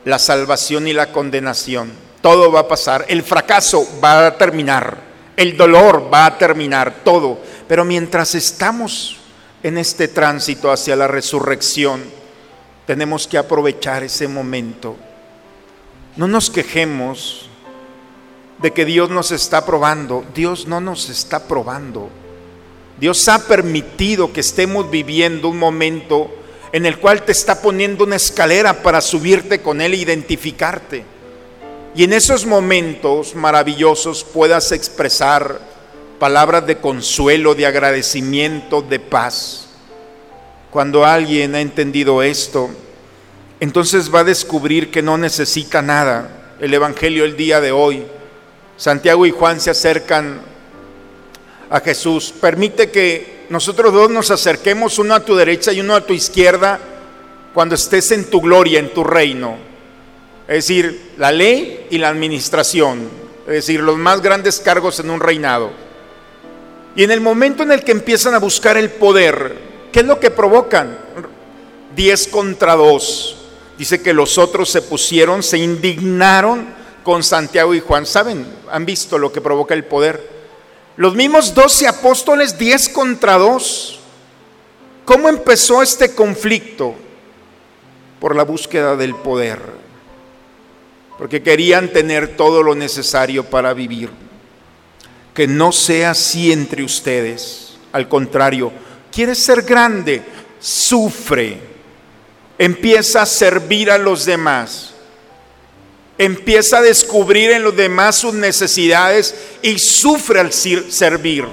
la 0.05 0.19
salvación 0.19 0.89
y 0.89 0.93
la 0.93 1.13
condenación. 1.13 1.93
todo 2.21 2.53
va 2.53 2.61
a 2.61 2.69
pasar, 2.69 3.05
el 3.09 3.25
fracaso 3.25 3.85
va 4.03 4.29
a 4.29 4.39
terminar, 4.39 4.97
el 5.37 5.57
dolor 5.57 6.09
va 6.13 6.27
a 6.27 6.39
terminar, 6.39 7.01
todo. 7.05 7.41
Pero 7.67 7.85
mientras 7.85 8.37
estamos 8.37 9.17
en 9.63 9.77
este 9.77 10.07
tránsito 10.07 10.71
hacia 10.71 10.95
la 10.95 11.09
resurrección, 11.09 12.03
tenemos 12.87 13.27
que 13.27 13.39
aprovechar 13.39 14.05
ese 14.05 14.29
momento. 14.29 14.97
No 16.17 16.29
nos 16.29 16.49
quejemos 16.49 17.49
de 18.59 18.73
que 18.73 18.85
Dios 18.85 19.11
nos 19.11 19.33
está 19.33 19.67
probando. 19.67 20.25
Dios 20.35 20.67
no 20.67 20.81
nos 20.81 21.11
está 21.11 21.49
probando. 21.49 22.09
Dios 22.99 23.29
ha 23.29 23.47
permitido 23.47 24.33
que 24.33 24.41
estemos 24.41 24.91
viviendo 24.91 25.49
un 25.49 25.59
momento 25.59 26.31
en 26.73 26.87
el 26.87 26.99
cual 26.99 27.23
te 27.23 27.33
está 27.33 27.61
poniendo 27.61 28.05
una 28.05 28.17
escalera 28.17 28.83
para 28.83 29.01
subirte 29.03 29.61
con 29.61 29.81
Él 29.81 29.93
e 29.93 29.99
identificarte. 29.99 31.05
Y 31.95 32.05
en 32.05 32.15
esos 32.15 32.47
momentos 32.47 33.35
maravillosos 33.35 34.25
puedas 34.25 34.73
expresar 34.73 35.61
palabras 36.19 36.67
de 36.67 36.79
consuelo, 36.79 37.55
de 37.55 37.67
agradecimiento, 37.67 38.81
de 38.81 38.99
paz. 38.99 39.67
Cuando 40.71 41.05
alguien 41.05 41.55
ha 41.55 41.61
entendido 41.61 42.23
esto, 42.23 42.71
entonces 43.61 44.13
va 44.13 44.21
a 44.21 44.25
descubrir 44.25 44.91
que 44.91 45.03
no 45.03 45.19
necesita 45.19 45.83
nada. 45.83 46.55
El 46.59 46.73
Evangelio 46.73 47.27
el 47.27 47.37
día 47.37 47.61
de 47.61 47.73
hoy, 47.73 48.07
Santiago 48.79 49.27
y 49.27 49.31
Juan 49.31 49.61
se 49.61 49.71
acercan 49.71 50.41
a 51.69 51.81
Jesús. 51.81 52.33
Permite 52.41 52.91
que 52.91 53.32
nosotros 53.53 53.93
dos 53.93 54.11
nos 54.11 54.31
acerquemos 54.31 54.99
uno 54.99 55.15
a 55.15 55.21
tu 55.21 55.37
derecha 55.37 55.73
y 55.73 55.81
uno 55.81 55.95
a 55.95 56.05
tu 56.05 56.13
izquierda 56.13 56.81
cuando 57.55 57.77
estés 57.77 58.11
en 58.11 58.25
tu 58.25 58.41
gloria, 58.41 58.81
en 58.81 58.93
tu 58.93 59.05
reino 59.05 59.73
es 60.49 60.69
decir, 60.69 61.13
la 61.19 61.31
ley 61.31 61.87
y 61.91 61.99
la 61.99 62.09
administración, 62.09 63.09
es 63.47 63.53
decir, 63.53 63.81
los 63.81 63.97
más 63.97 64.21
grandes 64.21 64.61
cargos 64.61 64.99
en 65.01 65.11
un 65.11 65.21
reinado. 65.21 65.71
Y 66.97 67.05
en 67.05 67.11
el 67.11 67.21
momento 67.21 67.63
en 67.63 67.73
el 67.73 67.85
que 67.85 67.93
empiezan 67.93 68.35
a 68.35 68.39
buscar 68.39 68.77
el 68.77 68.91
poder, 68.91 69.57
¿qué 69.93 70.01
es 70.01 70.07
lo 70.07 70.21
que 70.21 70.31
provocan? 70.31 70.99
Diez 71.95 72.29
contra 72.29 72.75
dos. 72.75 73.37
Dice 73.79 74.03
que 74.03 74.13
los 74.13 74.37
otros 74.37 74.69
se 74.69 74.83
pusieron, 74.83 75.43
se 75.43 75.59
indignaron 75.59 76.67
con 77.03 77.23
Santiago 77.23 77.75
y 77.75 77.81
Juan. 77.81 78.05
¿Saben? 78.05 78.45
Han 78.71 78.85
visto 78.85 79.17
lo 79.17 79.33
que 79.33 79.41
provoca 79.41 79.75
el 79.75 79.85
poder. 79.85 80.42
Los 80.97 81.15
mismos 81.15 81.55
doce 81.55 81.89
apóstoles, 81.89 82.59
diez 82.59 82.89
contra 82.89 83.39
dos. 83.39 84.01
¿Cómo 85.05 85.29
empezó 85.29 85.83
este 85.83 86.15
conflicto? 86.15 86.95
Por 88.21 88.37
la 88.37 88.45
búsqueda 88.45 88.97
del 88.97 89.15
poder 89.15 89.83
porque 91.23 91.41
querían 91.41 91.93
tener 91.93 92.37
todo 92.37 92.65
lo 92.65 92.75
necesario 92.75 93.45
para 93.45 93.75
vivir. 93.75 94.11
Que 95.35 95.47
no 95.47 95.71
sea 95.71 96.11
así 96.11 96.51
entre 96.51 96.83
ustedes. 96.83 97.77
Al 97.93 98.09
contrario, 98.09 98.73
quieres 99.13 99.39
ser 99.39 99.63
grande, 99.63 100.23
sufre. 100.59 101.61
Empieza 102.59 103.23
a 103.23 103.27
servir 103.27 103.89
a 103.89 103.99
los 103.99 104.25
demás. 104.25 104.92
Empieza 106.23 106.79
a 106.79 106.83
descubrir 106.83 107.51
en 107.51 107.65
los 107.65 107.75
demás 107.75 108.15
sus 108.15 108.33
necesidades 108.33 109.35
y 109.61 109.77
sufre 109.81 110.39
al 110.39 110.53
servir. 110.53 111.45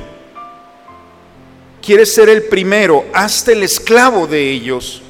Quieres 1.82 2.14
ser 2.14 2.30
el 2.30 2.44
primero, 2.44 3.04
hazte 3.12 3.54
el 3.54 3.64
esclavo 3.64 4.28
de 4.28 4.52
ellos. 4.52 5.02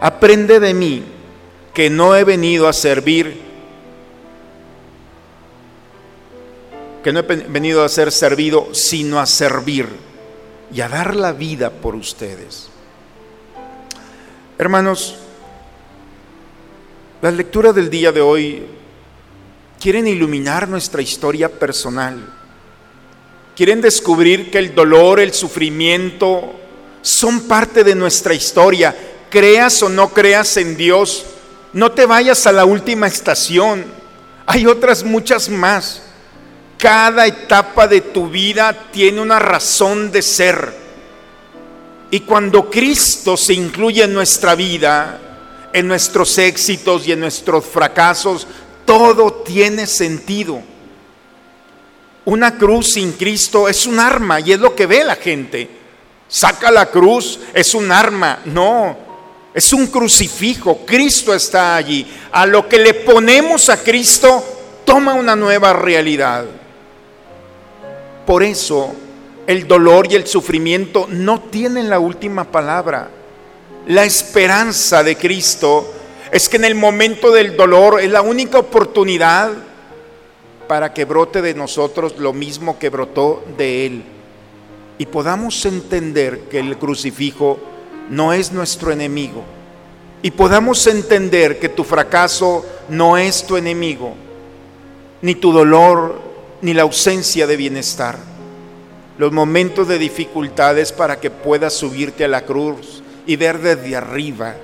Aprende 0.00 0.60
de 0.60 0.72
mí, 0.72 1.02
que 1.74 1.90
no 1.90 2.14
he 2.14 2.22
venido 2.22 2.68
a 2.68 2.72
servir, 2.72 3.40
que 7.02 7.12
no 7.12 7.18
he 7.18 7.22
venido 7.22 7.82
a 7.82 7.88
ser 7.88 8.12
servido, 8.12 8.68
sino 8.72 9.18
a 9.18 9.26
servir 9.26 9.88
y 10.72 10.80
a 10.80 10.88
dar 10.88 11.16
la 11.16 11.32
vida 11.32 11.70
por 11.70 11.96
ustedes. 11.96 12.68
Hermanos, 14.58 15.16
las 17.24 17.32
lecturas 17.32 17.74
del 17.74 17.88
día 17.88 18.12
de 18.12 18.20
hoy 18.20 18.66
quieren 19.80 20.06
iluminar 20.06 20.68
nuestra 20.68 21.00
historia 21.00 21.48
personal. 21.48 22.18
Quieren 23.56 23.80
descubrir 23.80 24.50
que 24.50 24.58
el 24.58 24.74
dolor, 24.74 25.18
el 25.20 25.32
sufrimiento 25.32 26.52
son 27.00 27.48
parte 27.48 27.82
de 27.82 27.94
nuestra 27.94 28.34
historia. 28.34 28.94
Creas 29.30 29.82
o 29.82 29.88
no 29.88 30.10
creas 30.12 30.58
en 30.58 30.76
Dios, 30.76 31.24
no 31.72 31.92
te 31.92 32.04
vayas 32.04 32.46
a 32.46 32.52
la 32.52 32.66
última 32.66 33.06
estación. 33.06 33.86
Hay 34.44 34.66
otras 34.66 35.02
muchas 35.02 35.48
más. 35.48 36.02
Cada 36.76 37.26
etapa 37.26 37.88
de 37.88 38.02
tu 38.02 38.28
vida 38.28 38.90
tiene 38.92 39.22
una 39.22 39.38
razón 39.38 40.12
de 40.12 40.20
ser. 40.20 40.74
Y 42.10 42.20
cuando 42.20 42.68
Cristo 42.68 43.34
se 43.38 43.54
incluye 43.54 44.02
en 44.02 44.12
nuestra 44.12 44.54
vida, 44.54 45.22
en 45.74 45.88
nuestros 45.88 46.38
éxitos 46.38 47.06
y 47.06 47.12
en 47.12 47.20
nuestros 47.20 47.64
fracasos, 47.66 48.46
todo 48.86 49.32
tiene 49.32 49.88
sentido. 49.88 50.62
Una 52.24 52.56
cruz 52.56 52.92
sin 52.92 53.12
Cristo 53.12 53.68
es 53.68 53.84
un 53.84 53.98
arma 53.98 54.38
y 54.38 54.52
es 54.52 54.60
lo 54.60 54.74
que 54.76 54.86
ve 54.86 55.04
la 55.04 55.16
gente. 55.16 55.68
Saca 56.28 56.70
la 56.70 56.86
cruz, 56.86 57.40
es 57.52 57.74
un 57.74 57.90
arma. 57.90 58.38
No, 58.44 58.96
es 59.52 59.72
un 59.72 59.88
crucifijo. 59.88 60.86
Cristo 60.86 61.34
está 61.34 61.74
allí. 61.74 62.06
A 62.30 62.46
lo 62.46 62.68
que 62.68 62.78
le 62.78 62.94
ponemos 62.94 63.68
a 63.68 63.82
Cristo, 63.82 64.44
toma 64.84 65.14
una 65.14 65.34
nueva 65.34 65.72
realidad. 65.72 66.44
Por 68.24 68.44
eso 68.44 68.94
el 69.44 69.66
dolor 69.66 70.06
y 70.08 70.14
el 70.14 70.26
sufrimiento 70.28 71.08
no 71.10 71.40
tienen 71.42 71.90
la 71.90 71.98
última 71.98 72.44
palabra. 72.44 73.10
La 73.86 74.04
esperanza 74.04 75.02
de 75.02 75.14
Cristo 75.16 75.92
es 76.32 76.48
que 76.48 76.56
en 76.56 76.64
el 76.64 76.74
momento 76.74 77.30
del 77.30 77.54
dolor 77.54 78.00
es 78.00 78.10
la 78.10 78.22
única 78.22 78.58
oportunidad 78.58 79.52
para 80.66 80.94
que 80.94 81.04
brote 81.04 81.42
de 81.42 81.52
nosotros 81.52 82.14
lo 82.16 82.32
mismo 82.32 82.78
que 82.78 82.88
brotó 82.88 83.44
de 83.58 83.84
Él. 83.84 84.02
Y 84.96 85.04
podamos 85.04 85.66
entender 85.66 86.44
que 86.50 86.60
el 86.60 86.78
crucifijo 86.78 87.58
no 88.08 88.32
es 88.32 88.52
nuestro 88.52 88.90
enemigo. 88.90 89.44
Y 90.22 90.30
podamos 90.30 90.86
entender 90.86 91.58
que 91.58 91.68
tu 91.68 91.84
fracaso 91.84 92.64
no 92.88 93.18
es 93.18 93.46
tu 93.46 93.58
enemigo, 93.58 94.14
ni 95.20 95.34
tu 95.34 95.52
dolor 95.52 96.22
ni 96.62 96.72
la 96.72 96.84
ausencia 96.84 97.46
de 97.46 97.58
bienestar. 97.58 98.16
Los 99.18 99.30
momentos 99.30 99.86
de 99.88 99.98
dificultades 99.98 100.90
para 100.90 101.20
que 101.20 101.30
puedas 101.30 101.74
subirte 101.74 102.24
a 102.24 102.28
la 102.28 102.46
cruz 102.46 103.03
y 103.26 103.36
ver 103.36 103.60
desde 103.60 103.96
arriba 103.96 104.54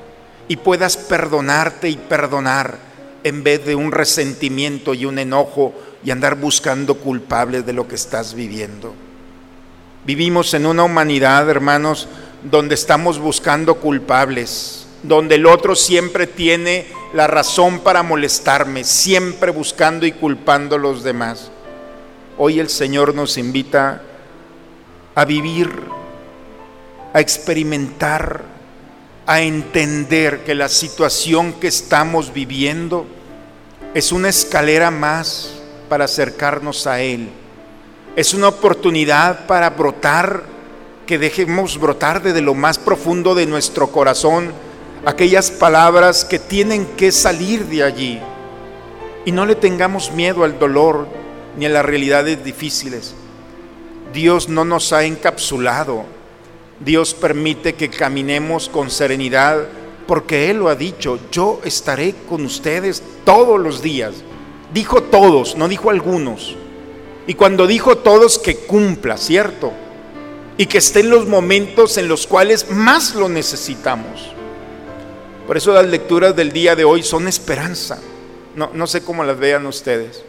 y 0.49 0.57
puedas 0.57 0.97
perdonarte 0.97 1.89
y 1.89 1.97
perdonar 1.97 2.79
en 3.23 3.43
vez 3.43 3.65
de 3.65 3.75
un 3.75 3.93
resentimiento 3.93 4.95
y 4.95 5.05
un 5.05 5.19
enojo 5.19 5.75
y 6.03 6.11
andar 6.11 6.37
buscando 6.37 6.97
culpables 6.97 7.65
de 7.67 7.73
lo 7.73 7.87
que 7.87 7.95
estás 7.95 8.35
viviendo. 8.35 8.95
Vivimos 10.05 10.55
en 10.55 10.67
una 10.67 10.85
humanidad, 10.85 11.49
hermanos, 11.49 12.09
donde 12.43 12.75
estamos 12.75 13.19
buscando 13.19 13.77
culpables, 13.77 14.87
donde 15.03 15.35
el 15.35 15.47
otro 15.47 15.77
siempre 15.77 16.27
tiene 16.27 16.87
la 17.13 17.27
razón 17.27 17.81
para 17.81 18.03
molestarme, 18.03 18.85
siempre 18.85 19.51
buscando 19.51 20.07
y 20.07 20.13
culpando 20.13 20.77
a 20.77 20.79
los 20.79 21.03
demás. 21.03 21.51
Hoy 22.39 22.61
el 22.61 22.71
Señor 22.71 23.15
nos 23.15 23.37
invita 23.37 24.03
a 25.15 25.25
vivir, 25.25 25.71
a 27.13 27.21
experimentar, 27.21 28.43
a 29.31 29.43
entender 29.43 30.43
que 30.43 30.57
la 30.57 30.69
situación 30.69 31.53
que 31.53 31.69
estamos 31.69 32.33
viviendo 32.33 33.07
es 33.95 34.11
una 34.11 34.29
escalera 34.29 34.91
más 34.91 35.53
para 35.89 36.07
acercarnos 36.07 36.89
a 36.89 37.01
Él. 37.01 37.29
Es 38.17 38.35
una 38.35 38.49
oportunidad 38.49 39.47
para 39.47 39.71
brotar, 39.71 40.43
que 41.07 41.17
dejemos 41.17 41.79
brotar 41.79 42.21
desde 42.21 42.41
lo 42.41 42.57
más 42.57 42.77
profundo 42.77 43.37
de 43.37 43.47
nuestro 43.47 43.93
corazón 43.93 44.53
aquellas 45.07 45.53
palabras 45.53 46.25
que 46.25 46.41
tienen 46.41 46.85
que 46.97 47.13
salir 47.13 47.67
de 47.67 47.85
allí. 47.85 48.21
Y 49.25 49.31
no 49.31 49.47
le 49.47 49.55
tengamos 49.55 50.11
miedo 50.11 50.43
al 50.43 50.59
dolor, 50.59 51.07
ni 51.57 51.67
en 51.67 51.75
las 51.75 51.85
realidades 51.85 52.43
difíciles. 52.43 53.15
Dios 54.13 54.49
no 54.49 54.65
nos 54.65 54.93
ha 54.93 55.05
encapsulado. 55.05 56.05
Dios 56.81 57.13
permite 57.15 57.75
que 57.75 57.91
caminemos 57.91 58.69
con 58.69 58.91
serenidad 58.91 59.69
porque 60.07 60.51
Él 60.51 60.57
lo 60.57 60.69
ha 60.69 60.75
dicho, 60.75 61.21
yo 61.31 61.61
estaré 61.65 62.15
con 62.29 62.45
ustedes 62.45 63.03
todos 63.25 63.61
los 63.61 63.81
días. 63.81 64.15
Dijo 64.73 65.05
todos, 65.05 65.57
no 65.57 65.69
dijo 65.69 65.91
algunos. 65.91 66.57
Y 67.27 67.35
cuando 67.35 67.67
dijo 67.69 67.99
todos, 67.99 68.39
que 68.39 68.57
cumpla, 68.57 69.17
¿cierto? 69.17 69.73
Y 70.57 70.67
que 70.67 70.79
esté 70.79 71.01
en 71.01 71.11
los 71.11 71.29
momentos 71.29 71.97
en 71.97 72.09
los 72.09 72.27
cuales 72.27 72.71
más 72.71 73.15
lo 73.15 73.29
necesitamos. 73.29 74.33
Por 75.47 75.57
eso 75.57 75.73
las 75.75 75.87
lecturas 75.87 76.35
del 76.35 76.51
día 76.51 76.75
de 76.75 76.85
hoy 76.85 77.03
son 77.05 77.29
esperanza. 77.29 78.01
No, 78.57 78.71
no 78.73 78.87
sé 78.87 79.05
cómo 79.05 79.23
las 79.23 79.39
vean 79.39 79.67
ustedes. 79.67 80.25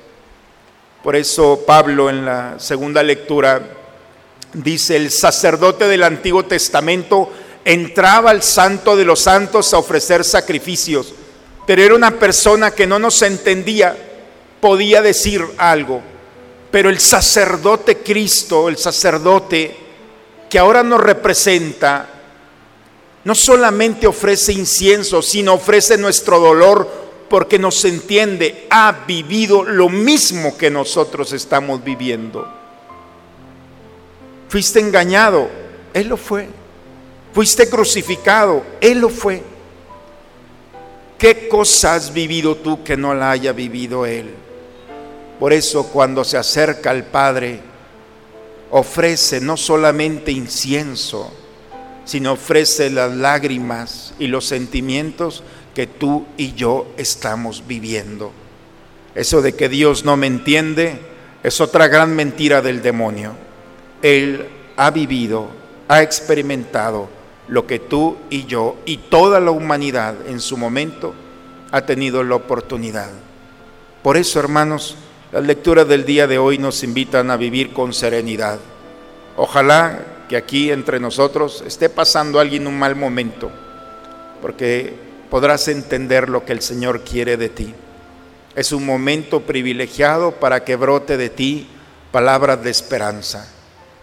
Por 1.02 1.16
eso 1.16 1.64
Pablo 1.66 2.10
en 2.10 2.24
la 2.24 2.60
segunda 2.60 3.02
lectura 3.02 3.81
dice, 4.54 4.96
el 4.96 5.12
sacerdote 5.12 5.88
del 5.88 6.04
Antiguo 6.04 6.44
Testamento 6.44 7.32
entraba 7.64 8.32
al 8.32 8.44
santo 8.44 8.96
de 8.96 9.06
los 9.06 9.20
santos 9.22 9.74
a 9.74 9.78
ofrecer 9.78 10.24
sacrificios, 10.24 11.14
pero 11.66 11.82
era 11.82 11.96
una 11.96 12.12
persona 12.12 12.72
que 12.72 12.88
no 12.88 13.00
nos 13.00 13.22
entendía, 13.22 13.96
podía 14.60 15.02
decir 15.02 15.46
algo, 15.58 16.02
pero 16.72 16.90
el 16.90 17.00
sacerdote 17.00 17.98
Cristo, 17.98 18.70
el 18.70 18.78
sacerdote 18.78 19.76
que 20.50 20.60
ahora 20.60 20.84
nos 20.84 21.00
representa, 21.00 22.10
no 23.24 23.36
solamente 23.36 24.08
ofrece 24.08 24.54
incienso, 24.54 25.22
sino 25.22 25.54
ofrece 25.54 25.98
nuestro 25.98 26.40
dolor 26.40 26.90
porque 27.30 27.60
nos 27.60 27.86
entiende, 27.86 28.68
ha 28.70 29.06
vivido 29.08 29.64
lo 29.64 29.88
mismo 29.88 30.58
que 30.58 30.70
nosotros 30.70 31.32
estamos 31.32 31.84
viviendo. 31.84 32.61
Fuiste 34.52 34.82
engañado, 34.82 35.48
Él 35.94 36.10
lo 36.10 36.18
fue. 36.18 36.50
Fuiste 37.34 37.70
crucificado, 37.70 38.66
Él 38.82 39.00
lo 39.00 39.08
fue. 39.08 39.42
¿Qué 41.18 41.48
cosa 41.48 41.96
has 41.96 42.12
vivido 42.12 42.58
tú 42.58 42.84
que 42.84 42.98
no 42.98 43.16
la 43.16 43.32
haya 43.32 43.54
vivido 43.54 44.06
Él? 44.06 44.30
Por 45.40 45.54
eso 45.54 45.88
cuando 45.88 46.26
se 46.26 46.36
acerca 46.36 46.92
al 46.92 47.06
Padre, 47.06 47.62
ofrece 48.72 49.40
no 49.40 49.56
solamente 49.56 50.34
incienso, 50.34 51.32
sino 52.04 52.34
ofrece 52.34 52.90
las 52.90 53.14
lágrimas 53.14 54.14
y 54.20 54.28
los 54.28 54.44
sentimientos 54.44 55.46
que 55.74 55.88
tú 55.88 56.26
y 56.36 56.56
yo 56.56 56.88
estamos 56.98 57.64
viviendo. 57.68 58.34
Eso 59.16 59.42
de 59.42 59.54
que 59.56 59.70
Dios 59.70 60.04
no 60.04 60.18
me 60.18 60.28
entiende 60.28 61.00
es 61.42 61.62
otra 61.62 61.88
gran 61.88 62.14
mentira 62.14 62.62
del 62.62 62.82
demonio. 62.82 63.50
Él 64.02 64.48
ha 64.78 64.92
vivido, 64.92 65.50
ha 65.88 66.02
experimentado 66.02 67.10
lo 67.48 67.68
que 67.68 67.80
tú 67.80 68.18
y 68.30 68.46
yo 68.46 68.78
y 68.86 68.98
toda 68.98 69.40
la 69.40 69.52
humanidad 69.52 70.16
en 70.28 70.40
su 70.40 70.58
momento 70.58 71.14
ha 71.72 71.86
tenido 71.86 72.24
la 72.24 72.36
oportunidad. 72.36 73.10
Por 74.02 74.18
eso, 74.18 74.40
hermanos, 74.40 74.96
las 75.32 75.44
lecturas 75.44 75.88
del 75.88 76.06
día 76.06 76.28
de 76.28 76.38
hoy 76.38 76.58
nos 76.58 76.84
invitan 76.84 77.30
a 77.30 77.38
vivir 77.38 77.74
con 77.74 77.94
serenidad. 77.94 78.60
Ojalá 79.38 80.00
que 80.28 80.38
aquí 80.38 80.72
entre 80.72 81.00
nosotros 81.00 81.64
esté 81.66 81.90
pasando 81.90 82.40
alguien 82.40 82.68
un 82.68 82.80
mal 82.80 82.96
momento, 82.96 83.52
porque 84.42 84.94
podrás 85.30 85.68
entender 85.68 86.30
lo 86.30 86.46
que 86.46 86.54
el 86.54 86.62
Señor 86.62 87.02
quiere 87.02 87.38
de 87.38 87.50
ti. 87.50 87.74
Es 88.56 88.72
un 88.72 88.86
momento 88.86 89.42
privilegiado 89.42 90.32
para 90.32 90.64
que 90.64 90.76
brote 90.76 91.16
de 91.16 91.30
ti 91.30 91.68
palabras 92.12 92.64
de 92.64 92.70
esperanza. 92.70 93.61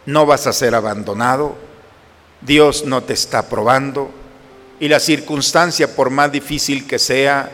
No 0.09 0.25
vas 0.25 0.47
a 0.47 0.55
ser 0.55 0.75
abandonado, 0.75 1.55
Dios 2.41 2.87
no 2.87 3.03
te 3.03 3.13
está 3.13 3.47
probando 3.47 4.09
y 4.81 4.89
la 4.89 5.01
circunstancia, 5.01 5.95
por 5.95 6.09
más 6.09 6.33
difícil 6.33 6.87
que 6.87 6.99
sea, 6.99 7.51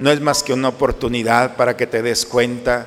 no 0.00 0.10
es 0.10 0.20
más 0.20 0.42
que 0.42 0.52
una 0.52 0.68
oportunidad 0.68 1.56
para 1.56 1.78
que 1.78 1.86
te 1.86 2.02
des 2.02 2.26
cuenta 2.26 2.84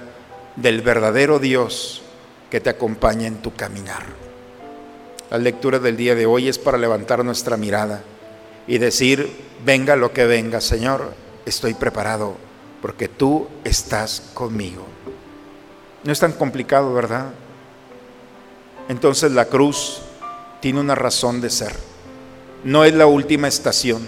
del 0.56 0.84
verdadero 0.84 1.40
Dios 1.40 2.04
que 2.52 2.62
te 2.62 2.70
acompaña 2.70 3.26
en 3.26 3.42
tu 3.42 3.56
caminar. 3.56 4.04
La 5.32 5.40
lectura 5.40 5.80
del 5.80 5.98
día 5.98 6.14
de 6.14 6.28
hoy 6.28 6.48
es 6.48 6.60
para 6.60 6.78
levantar 6.78 7.26
nuestra 7.26 7.58
mirada 7.58 8.04
y 8.68 8.78
decir, 8.78 9.36
venga 9.66 9.96
lo 9.96 10.14
que 10.14 10.28
venga, 10.28 10.62
Señor, 10.62 11.12
estoy 11.44 11.74
preparado 11.74 12.36
porque 12.84 13.08
tú 13.08 13.48
estás 13.64 14.22
conmigo. 14.36 14.86
No 16.04 16.14
es 16.14 16.20
tan 16.20 16.34
complicado, 16.34 16.94
¿verdad? 16.94 17.32
Entonces 18.89 19.32
la 19.32 19.45
cruz 19.45 20.02
tiene 20.62 20.80
una 20.80 20.95
razón 20.95 21.41
de 21.41 21.50
ser. 21.50 21.73
No 22.63 22.84
es 22.84 22.93
la 22.93 23.06
última 23.06 23.47
estación, 23.47 24.06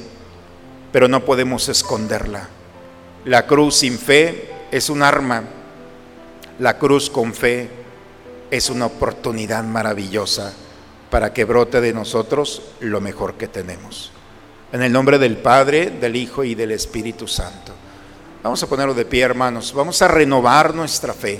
pero 0.91 1.07
no 1.07 1.25
podemos 1.25 1.69
esconderla. 1.69 2.47
La 3.25 3.45
cruz 3.45 3.75
sin 3.75 3.97
fe 3.97 4.49
es 4.71 4.89
un 4.89 5.03
arma. 5.03 5.43
La 6.59 6.77
cruz 6.77 7.09
con 7.09 7.33
fe 7.33 7.69
es 8.51 8.69
una 8.69 8.87
oportunidad 8.87 9.63
maravillosa 9.63 10.53
para 11.09 11.33
que 11.33 11.45
brote 11.45 11.81
de 11.81 11.93
nosotros 11.93 12.61
lo 12.79 13.01
mejor 13.01 13.35
que 13.35 13.47
tenemos. 13.47 14.11
En 14.71 14.81
el 14.81 14.91
nombre 14.91 15.17
del 15.17 15.37
Padre, 15.37 15.89
del 15.89 16.15
Hijo 16.15 16.43
y 16.43 16.55
del 16.55 16.71
Espíritu 16.71 17.27
Santo. 17.27 17.73
Vamos 18.43 18.61
a 18.63 18.67
ponerlo 18.67 18.93
de 18.93 19.05
pie, 19.05 19.23
hermanos. 19.23 19.73
Vamos 19.73 20.01
a 20.01 20.07
renovar 20.07 20.73
nuestra 20.73 21.13
fe. 21.13 21.39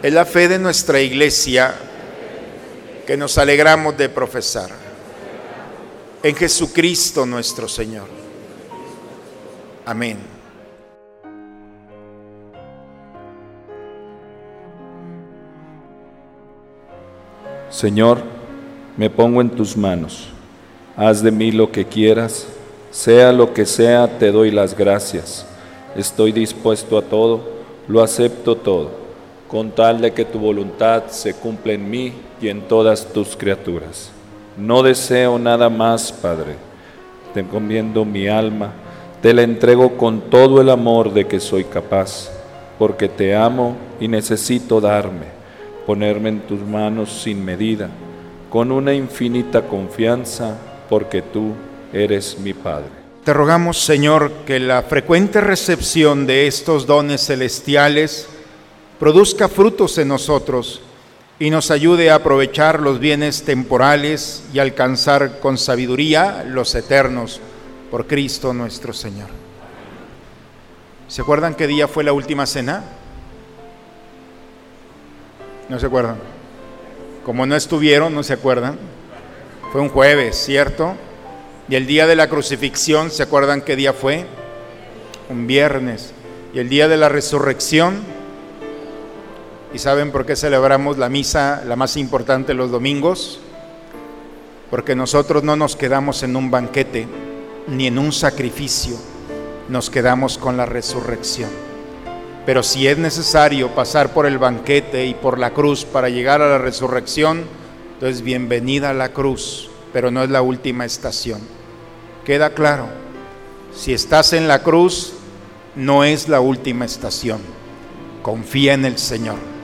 Es 0.00 0.12
la 0.12 0.24
fe 0.24 0.46
de 0.46 0.60
nuestra 0.60 1.00
iglesia 1.00 1.74
que 3.04 3.16
nos 3.16 3.36
alegramos 3.36 3.96
de 3.96 4.08
profesar. 4.08 4.70
En 6.22 6.36
Jesucristo 6.36 7.26
nuestro 7.26 7.66
Señor. 7.66 8.06
Amén. 9.84 10.18
Señor, 17.70 18.22
me 18.96 19.10
pongo 19.10 19.40
en 19.40 19.50
tus 19.50 19.76
manos. 19.76 20.28
Haz 20.96 21.22
de 21.22 21.30
mí 21.32 21.50
lo 21.50 21.72
que 21.72 21.86
quieras, 21.86 22.46
sea 22.92 23.32
lo 23.32 23.52
que 23.52 23.66
sea, 23.66 24.18
te 24.18 24.30
doy 24.30 24.50
las 24.52 24.76
gracias. 24.76 25.44
Estoy 25.96 26.30
dispuesto 26.30 26.98
a 26.98 27.02
todo, 27.02 27.40
lo 27.88 28.02
acepto 28.02 28.56
todo, 28.56 29.07
con 29.48 29.70
tal 29.72 30.00
de 30.00 30.12
que 30.12 30.26
tu 30.26 30.38
voluntad 30.38 31.04
se 31.08 31.34
cumpla 31.34 31.72
en 31.72 31.90
mí 31.90 32.12
y 32.40 32.48
en 32.48 32.68
todas 32.68 33.12
tus 33.12 33.34
criaturas. 33.36 34.10
No 34.56 34.82
deseo 34.82 35.38
nada 35.38 35.70
más, 35.70 36.12
Padre. 36.12 36.54
Te 37.34 37.40
encomiendo 37.40 38.04
mi 38.04 38.28
alma, 38.28 38.72
te 39.22 39.32
la 39.32 39.42
entrego 39.42 39.96
con 39.96 40.20
todo 40.30 40.60
el 40.60 40.68
amor 40.68 41.12
de 41.12 41.26
que 41.26 41.40
soy 41.40 41.64
capaz, 41.64 42.30
porque 42.78 43.08
te 43.08 43.34
amo 43.34 43.76
y 43.98 44.06
necesito 44.06 44.80
darme, 44.80 45.26
ponerme 45.86 46.28
en 46.28 46.40
tus 46.40 46.60
manos 46.60 47.10
sin 47.10 47.44
medida 47.44 47.88
con 48.50 48.72
una 48.72 48.94
infinita 48.94 49.62
confianza, 49.62 50.56
porque 50.88 51.22
tú 51.22 51.52
eres 51.92 52.38
mi 52.38 52.54
Padre. 52.54 52.88
Te 53.24 53.34
rogamos, 53.34 53.78
Señor, 53.78 54.32
que 54.46 54.58
la 54.58 54.82
frecuente 54.82 55.40
recepción 55.40 56.26
de 56.26 56.46
estos 56.46 56.86
dones 56.86 57.26
celestiales 57.26 58.26
produzca 58.98 59.48
frutos 59.48 59.96
en 59.98 60.08
nosotros 60.08 60.80
y 61.38 61.50
nos 61.50 61.70
ayude 61.70 62.10
a 62.10 62.16
aprovechar 62.16 62.80
los 62.80 62.98
bienes 62.98 63.44
temporales 63.44 64.42
y 64.52 64.58
alcanzar 64.58 65.38
con 65.38 65.56
sabiduría 65.56 66.44
los 66.44 66.74
eternos 66.74 67.40
por 67.90 68.06
Cristo 68.06 68.52
nuestro 68.52 68.92
Señor. 68.92 69.28
¿Se 71.06 71.22
acuerdan 71.22 71.54
qué 71.54 71.66
día 71.66 71.86
fue 71.86 72.04
la 72.04 72.12
última 72.12 72.44
cena? 72.44 72.82
¿No 75.68 75.78
se 75.78 75.86
acuerdan? 75.86 76.16
Como 77.24 77.46
no 77.46 77.54
estuvieron, 77.54 78.14
no 78.14 78.22
se 78.22 78.32
acuerdan. 78.32 78.78
Fue 79.70 79.80
un 79.80 79.90
jueves, 79.90 80.36
¿cierto? 80.36 80.96
Y 81.68 81.76
el 81.76 81.86
día 81.86 82.06
de 82.06 82.16
la 82.16 82.28
crucifixión, 82.28 83.10
¿se 83.10 83.22
acuerdan 83.22 83.60
qué 83.60 83.76
día 83.76 83.92
fue? 83.92 84.26
Un 85.28 85.46
viernes. 85.46 86.12
Y 86.54 86.58
el 86.58 86.68
día 86.68 86.88
de 86.88 86.96
la 86.96 87.08
resurrección, 87.08 88.02
¿y 89.72 89.78
saben 89.78 90.10
por 90.10 90.24
qué 90.24 90.36
celebramos 90.36 90.98
la 90.98 91.08
misa, 91.08 91.62
la 91.66 91.76
más 91.76 91.96
importante, 91.96 92.54
los 92.54 92.70
domingos? 92.70 93.40
Porque 94.70 94.94
nosotros 94.94 95.42
no 95.42 95.56
nos 95.56 95.76
quedamos 95.76 96.22
en 96.22 96.36
un 96.36 96.50
banquete 96.50 97.06
ni 97.66 97.86
en 97.86 97.98
un 97.98 98.12
sacrificio, 98.12 98.96
nos 99.68 99.90
quedamos 99.90 100.38
con 100.38 100.56
la 100.56 100.66
resurrección. 100.66 101.50
Pero 102.46 102.62
si 102.62 102.88
es 102.88 102.96
necesario 102.96 103.74
pasar 103.74 104.14
por 104.14 104.24
el 104.24 104.38
banquete 104.38 105.04
y 105.06 105.14
por 105.14 105.38
la 105.38 105.52
cruz 105.52 105.84
para 105.84 106.08
llegar 106.08 106.40
a 106.40 106.48
la 106.48 106.58
resurrección, 106.58 107.44
entonces 107.94 108.22
bienvenida 108.22 108.90
a 108.90 108.94
la 108.94 109.12
cruz, 109.12 109.68
pero 109.92 110.10
no 110.10 110.22
es 110.22 110.30
la 110.30 110.40
última 110.40 110.86
estación. 110.86 111.40
Queda 112.24 112.54
claro, 112.54 112.88
si 113.74 113.92
estás 113.92 114.32
en 114.32 114.48
la 114.48 114.62
cruz, 114.62 115.12
no 115.76 116.04
es 116.04 116.28
la 116.28 116.40
última 116.40 116.84
estación. 116.86 117.40
Confía 118.22 118.74
en 118.74 118.84
el 118.84 118.98
Señor. 118.98 119.57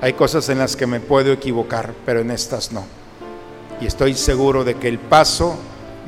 Hay 0.00 0.12
cosas 0.12 0.48
en 0.48 0.58
las 0.58 0.76
que 0.76 0.86
me 0.86 1.00
puedo 1.00 1.32
equivocar, 1.32 1.92
pero 2.06 2.20
en 2.20 2.30
estas 2.30 2.70
no. 2.70 2.86
Y 3.80 3.86
estoy 3.86 4.14
seguro 4.14 4.64
de 4.64 4.76
que 4.76 4.88
el 4.88 4.98
paso 4.98 5.56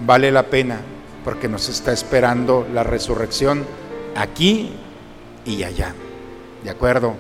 vale 0.07 0.31
la 0.31 0.47
pena 0.47 0.81
porque 1.25 1.49
nos 1.49 1.69
está 1.69 1.93
esperando 1.93 2.67
la 2.73 2.85
resurrección 2.85 3.65
aquí 4.15 4.73
y 5.45 5.65
allá. 5.65 5.95
¿De 6.63 6.71
acuerdo? 6.71 7.15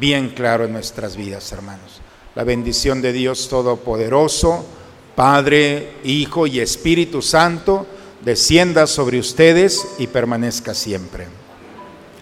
Bien 0.00 0.30
claro 0.30 0.64
en 0.64 0.72
nuestras 0.72 1.16
vidas, 1.16 1.52
hermanos. 1.52 2.00
La 2.34 2.44
bendición 2.44 3.02
de 3.02 3.12
Dios 3.12 3.48
Todopoderoso, 3.48 4.64
Padre, 5.14 5.92
Hijo 6.02 6.46
y 6.46 6.60
Espíritu 6.60 7.22
Santo, 7.22 7.86
descienda 8.24 8.86
sobre 8.86 9.18
ustedes 9.18 9.86
y 9.98 10.06
permanezca 10.06 10.74
siempre. 10.74 11.43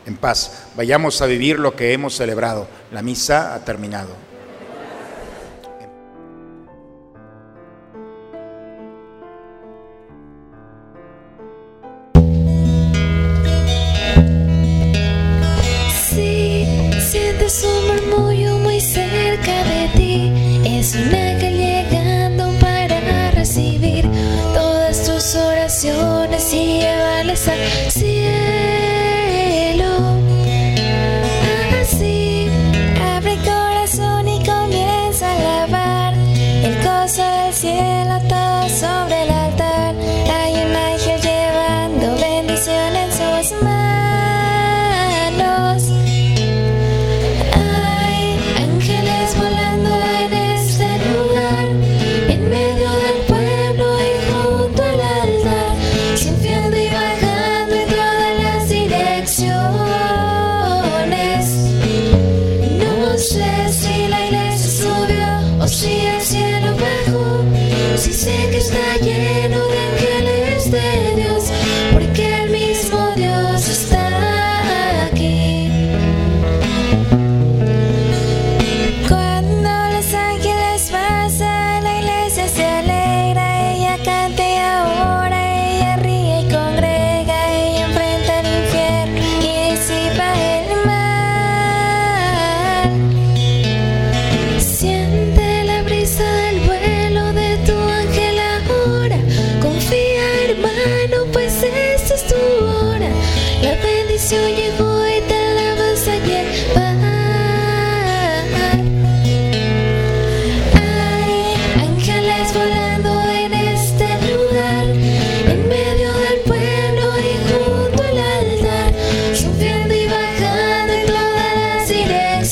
En 0.07 0.17
paz, 0.17 0.65
vayamos 0.77 1.23
a 1.23 1.27
vivir 1.27 1.59
lo 1.59 1.77
que 1.77 1.93
hemos 1.93 2.15
celebrado. 2.15 2.67
La 2.91 3.03
misa 3.03 3.55
ha 3.55 3.65
terminado. 3.65 4.33
Un 17.65 17.87
murmullo 17.87 18.57
muy 18.59 18.81
cerca 18.81 19.63
de 19.65 19.89
ti, 19.95 20.33
es 20.65 20.95
un 20.95 21.15
ángel 21.15 21.59
llegando 21.59 22.51
para 22.59 23.31
recibir 23.33 24.09
todas 24.55 25.05
tus 25.05 25.35
oraciones 25.35 26.51
y 26.55 26.81
llevarles 26.81 27.47
al 27.49 27.61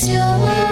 your 0.08 0.69